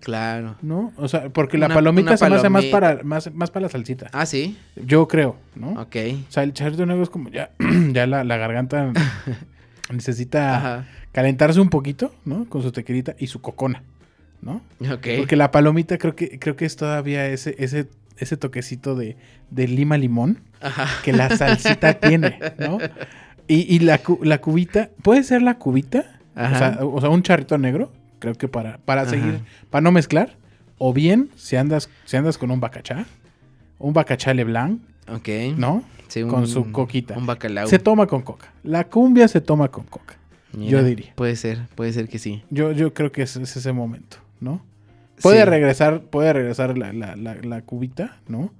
[0.00, 0.56] Claro.
[0.62, 2.96] no o sea porque la Una- palomita una se me hace más palomita.
[2.98, 4.56] para más más para la salsita Ah, sí.
[4.76, 5.96] yo creo no Ok.
[6.28, 7.50] o sea el charrito negro es como ya
[7.92, 8.92] ya la, la garganta
[9.92, 10.86] necesita Ajá.
[11.12, 13.82] calentarse un poquito no con su tequilita y su cocona
[14.42, 14.62] no.
[14.78, 17.88] Porque la palomita creo que, creo que es todavía ese, ese,
[18.18, 19.16] ese toquecito de,
[19.50, 20.88] de lima limón Ajá.
[21.04, 22.78] que la salsita tiene, ¿no?
[23.48, 26.18] Y, y la, la cubita, ¿puede ser la cubita?
[26.36, 29.10] O sea, o sea, un charrito negro, creo que para, para Ajá.
[29.10, 30.36] seguir, para no mezclar,
[30.78, 33.04] O bien, si andas, si andas con un bacachá,
[33.78, 34.80] un bacachá Leblanc,
[35.12, 35.28] Ok.
[35.56, 35.82] ¿no?
[36.08, 37.16] Sí, con su coquita.
[37.16, 37.66] Un bacalao.
[37.68, 38.52] Se toma con coca.
[38.64, 40.16] La cumbia se toma con coca.
[40.52, 41.12] Mira, Yo diría.
[41.14, 42.42] Puede ser, puede ser que sí.
[42.50, 44.64] Yo, yo creo que es, es ese momento, ¿no?
[45.22, 45.44] Puede Sí.
[45.44, 48.52] regresar, puede regresar la, la- la- la cubita, ¿no?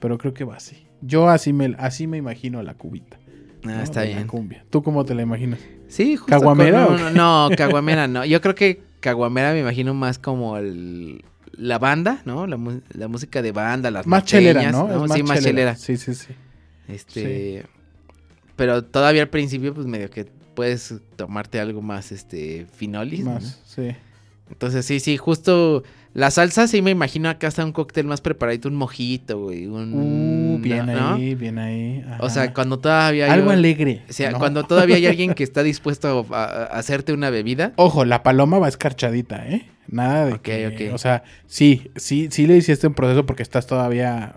[0.00, 0.86] Pero creo que va así.
[1.00, 3.18] Yo así me, así me imagino la cubita.
[3.64, 3.82] Ah, ¿no?
[3.82, 4.26] está de la bien.
[4.28, 4.64] cumbia.
[4.70, 5.60] ¿Tú cómo te la imaginas?
[5.88, 7.14] Sí, justo ¿Caguamera con o un- qué?
[7.18, 8.24] No, caguamera no.
[8.24, 12.46] Yo creo que caguamera me imagino más como el, la banda, ¿no?
[12.46, 12.58] La,
[12.92, 15.06] la música de banda, las Más chelera, norteñas, ¿no?
[15.06, 15.74] Es Sí, más chelera.
[15.76, 16.32] Sí, sí, sí.
[16.88, 17.64] Este,
[18.56, 20.24] pero todavía al principio pues medio que
[20.54, 23.34] puedes tomarte algo más este finolis, ¿no?
[23.34, 23.90] Más, sí.
[24.50, 25.82] Entonces sí, sí, justo
[26.14, 29.92] la salsa sí me imagino acá está un cóctel más preparadito, un mojito, güey, un
[29.94, 31.14] Uh, bien ¿no?
[31.14, 32.04] ahí, bien ahí.
[32.20, 34.38] O sea, cuando todavía hay Algo un- alegre, O sea, ¿no?
[34.38, 37.72] cuando todavía hay alguien que está dispuesto a, a hacerte una bebida.
[37.76, 39.68] Ojo, la paloma va escarchadita, ¿eh?
[39.86, 40.94] Nada de Ok, que, ok.
[40.94, 44.34] o sea, sí, sí, sí le hiciste un proceso porque estás todavía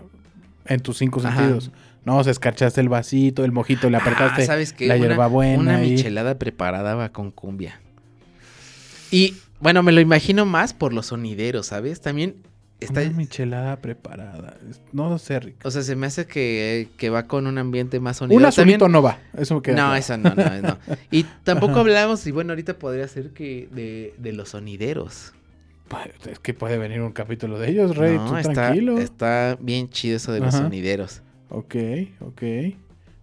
[0.66, 1.36] en tus cinco Ajá.
[1.38, 1.70] sentidos.
[2.04, 4.86] No, o sea, escarchaste el vasito, el mojito, le apretaste Ah, ¿sabes qué?
[4.88, 5.58] la Una- hierbabuena.
[5.58, 7.80] Una michelada preparada va con cumbia.
[9.10, 12.00] Y bueno, me lo imagino más por los sonideros, ¿sabes?
[12.00, 12.36] También
[12.80, 13.00] está.
[13.02, 14.58] Una michelada preparada.
[14.92, 15.58] No sé, rico.
[15.66, 18.38] O sea, se me hace que, que va con un ambiente más sonidero.
[18.40, 19.18] Un azulito También- no va.
[19.36, 19.96] Eso me queda No, claro.
[19.96, 20.78] eso no, no, no.
[21.10, 25.32] Y tampoco hablamos, y bueno, ahorita podría ser que de, de los sonideros.
[26.26, 28.16] Es que puede venir un capítulo de ellos, Rey.
[28.16, 28.98] No, tú está, tranquilo.
[28.98, 30.64] está bien chido eso de los Ajá.
[30.64, 31.20] sonideros.
[31.50, 31.74] Ok,
[32.20, 32.42] ok.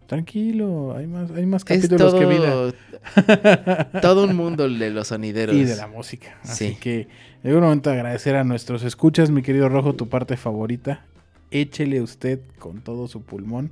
[0.10, 3.92] Tranquilo, hay más, hay más Es capítulos que todo- vida.
[4.02, 5.56] todo un mundo de los sonideros.
[5.56, 6.40] Y de la música.
[6.44, 6.76] Así Sí.
[6.80, 7.08] que
[7.44, 11.06] en un momento agradecer a nuestros escuchas, mi querido Rojo, tu parte favorita.
[11.52, 13.70] Échele usted con todo su pulmón.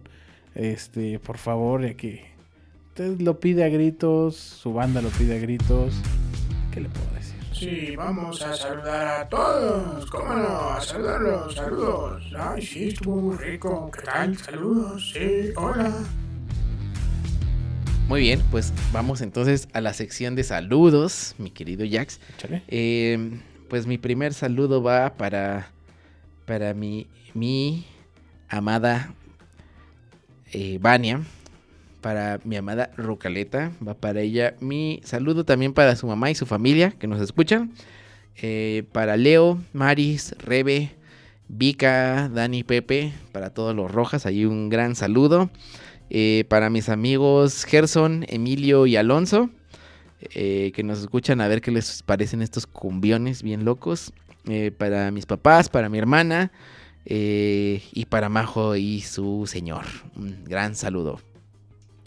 [0.53, 2.25] Este, por favor, ya que
[2.89, 5.95] usted lo pide a gritos, su banda lo pide a gritos.
[6.71, 7.35] ¿Qué le puedo decir?
[7.51, 10.05] Sí, vamos a saludar a todos.
[10.11, 10.69] ¿Cómo no?
[10.69, 11.55] A saludarlos.
[11.55, 12.31] Saludos.
[12.37, 13.89] Ay, sí, estuvo muy rico.
[13.91, 14.37] ¿Qué tal?
[14.37, 15.11] Saludos.
[15.15, 15.91] Sí, hola.
[18.07, 22.21] Muy bien, pues vamos entonces a la sección de saludos, mi querido Jax.
[22.69, 25.71] Eh, pues mi primer saludo va para,
[26.45, 27.85] para mi, mi
[28.47, 29.13] amada
[30.53, 31.21] eh, Vania,
[31.99, 34.55] para mi amada Rucaleta, va para ella.
[34.61, 37.73] Mi saludo también para su mamá y su familia que nos escuchan.
[38.37, 40.91] Eh, para Leo, Maris, Rebe,
[41.49, 45.49] Vika, Dani, Pepe, para todos los rojas, ahí un gran saludo.
[46.09, 49.49] Eh, para mis amigos Gerson, Emilio y Alonso,
[50.33, 54.13] eh, que nos escuchan a ver qué les parecen estos cumbiones bien locos.
[54.49, 56.51] Eh, para mis papás, para mi hermana
[57.09, 59.85] y para Majo y su señor.
[60.15, 61.19] Un gran saludo.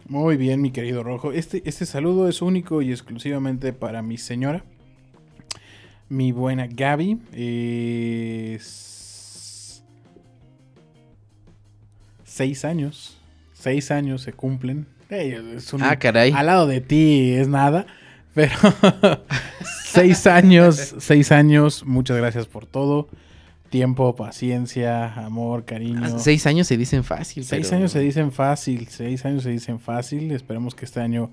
[0.07, 1.33] Muy bien, mi querido Rojo.
[1.33, 4.65] Este, este saludo es único y exclusivamente para mi señora.
[6.09, 7.19] Mi buena Gaby.
[12.25, 13.20] Seis años.
[13.61, 14.87] Seis años se cumplen.
[15.09, 16.32] Ey, es un- Ah, caray.
[16.32, 17.87] Al lado de ti es nada.
[18.35, 18.53] Pero
[19.85, 21.85] seis años, seis años.
[21.85, 23.09] Muchas gracias por todo.
[23.70, 26.01] Tiempo, paciencia, amor, cariño.
[26.03, 27.45] Ah, seis años se dicen fácil.
[27.45, 30.31] Seis pero- años se dicen fácil, seis años se dicen fácil.
[30.32, 31.31] Esperemos que este año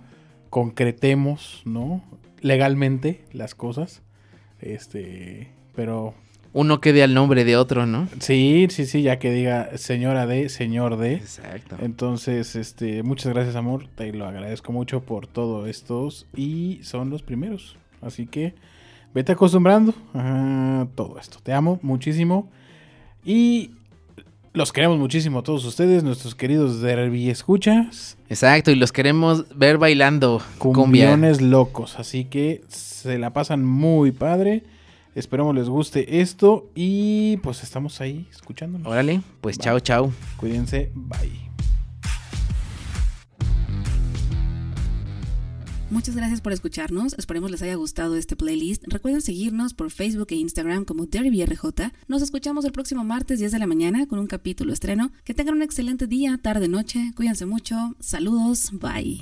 [0.50, 2.04] concretemos, ¿no?
[2.42, 4.02] Legalmente las cosas.
[4.60, 6.14] Este, pero
[6.54, 8.08] Uno quede al nombre de otro, ¿no?
[8.20, 11.16] sí, sí, sí, ya que diga señora de, señor de.
[11.16, 11.78] Exacto.
[11.82, 13.88] Entonces, este, muchas gracias, amor.
[13.96, 17.78] Te lo agradezco mucho por todo estos y son los primeros.
[18.02, 18.56] Así que
[19.14, 21.40] vete acostumbrando a todo esto.
[21.44, 22.50] Te amo muchísimo
[23.26, 23.72] y
[24.54, 28.18] los queremos muchísimo a todos ustedes, nuestros queridos Derby Escuchas.
[28.30, 30.82] Exacto, y los queremos ver bailando cumbia.
[30.82, 32.00] Cumbiones locos.
[32.00, 34.64] Así que se la pasan muy padre.
[35.18, 38.88] Esperamos les guste esto y pues estamos ahí escuchándonos.
[38.88, 40.14] Órale, pues chao, chao.
[40.38, 41.32] Cuídense, bye.
[45.90, 48.84] Muchas gracias por escucharnos, esperemos les haya gustado este playlist.
[48.86, 51.64] Recuerden seguirnos por Facebook e Instagram como DerbyRJ.
[52.08, 55.12] Nos escuchamos el próximo martes 10 de la mañana con un capítulo estreno.
[55.24, 57.12] Que tengan un excelente día, tarde, noche.
[57.16, 57.96] Cuídense mucho.
[58.00, 59.22] Saludos, bye.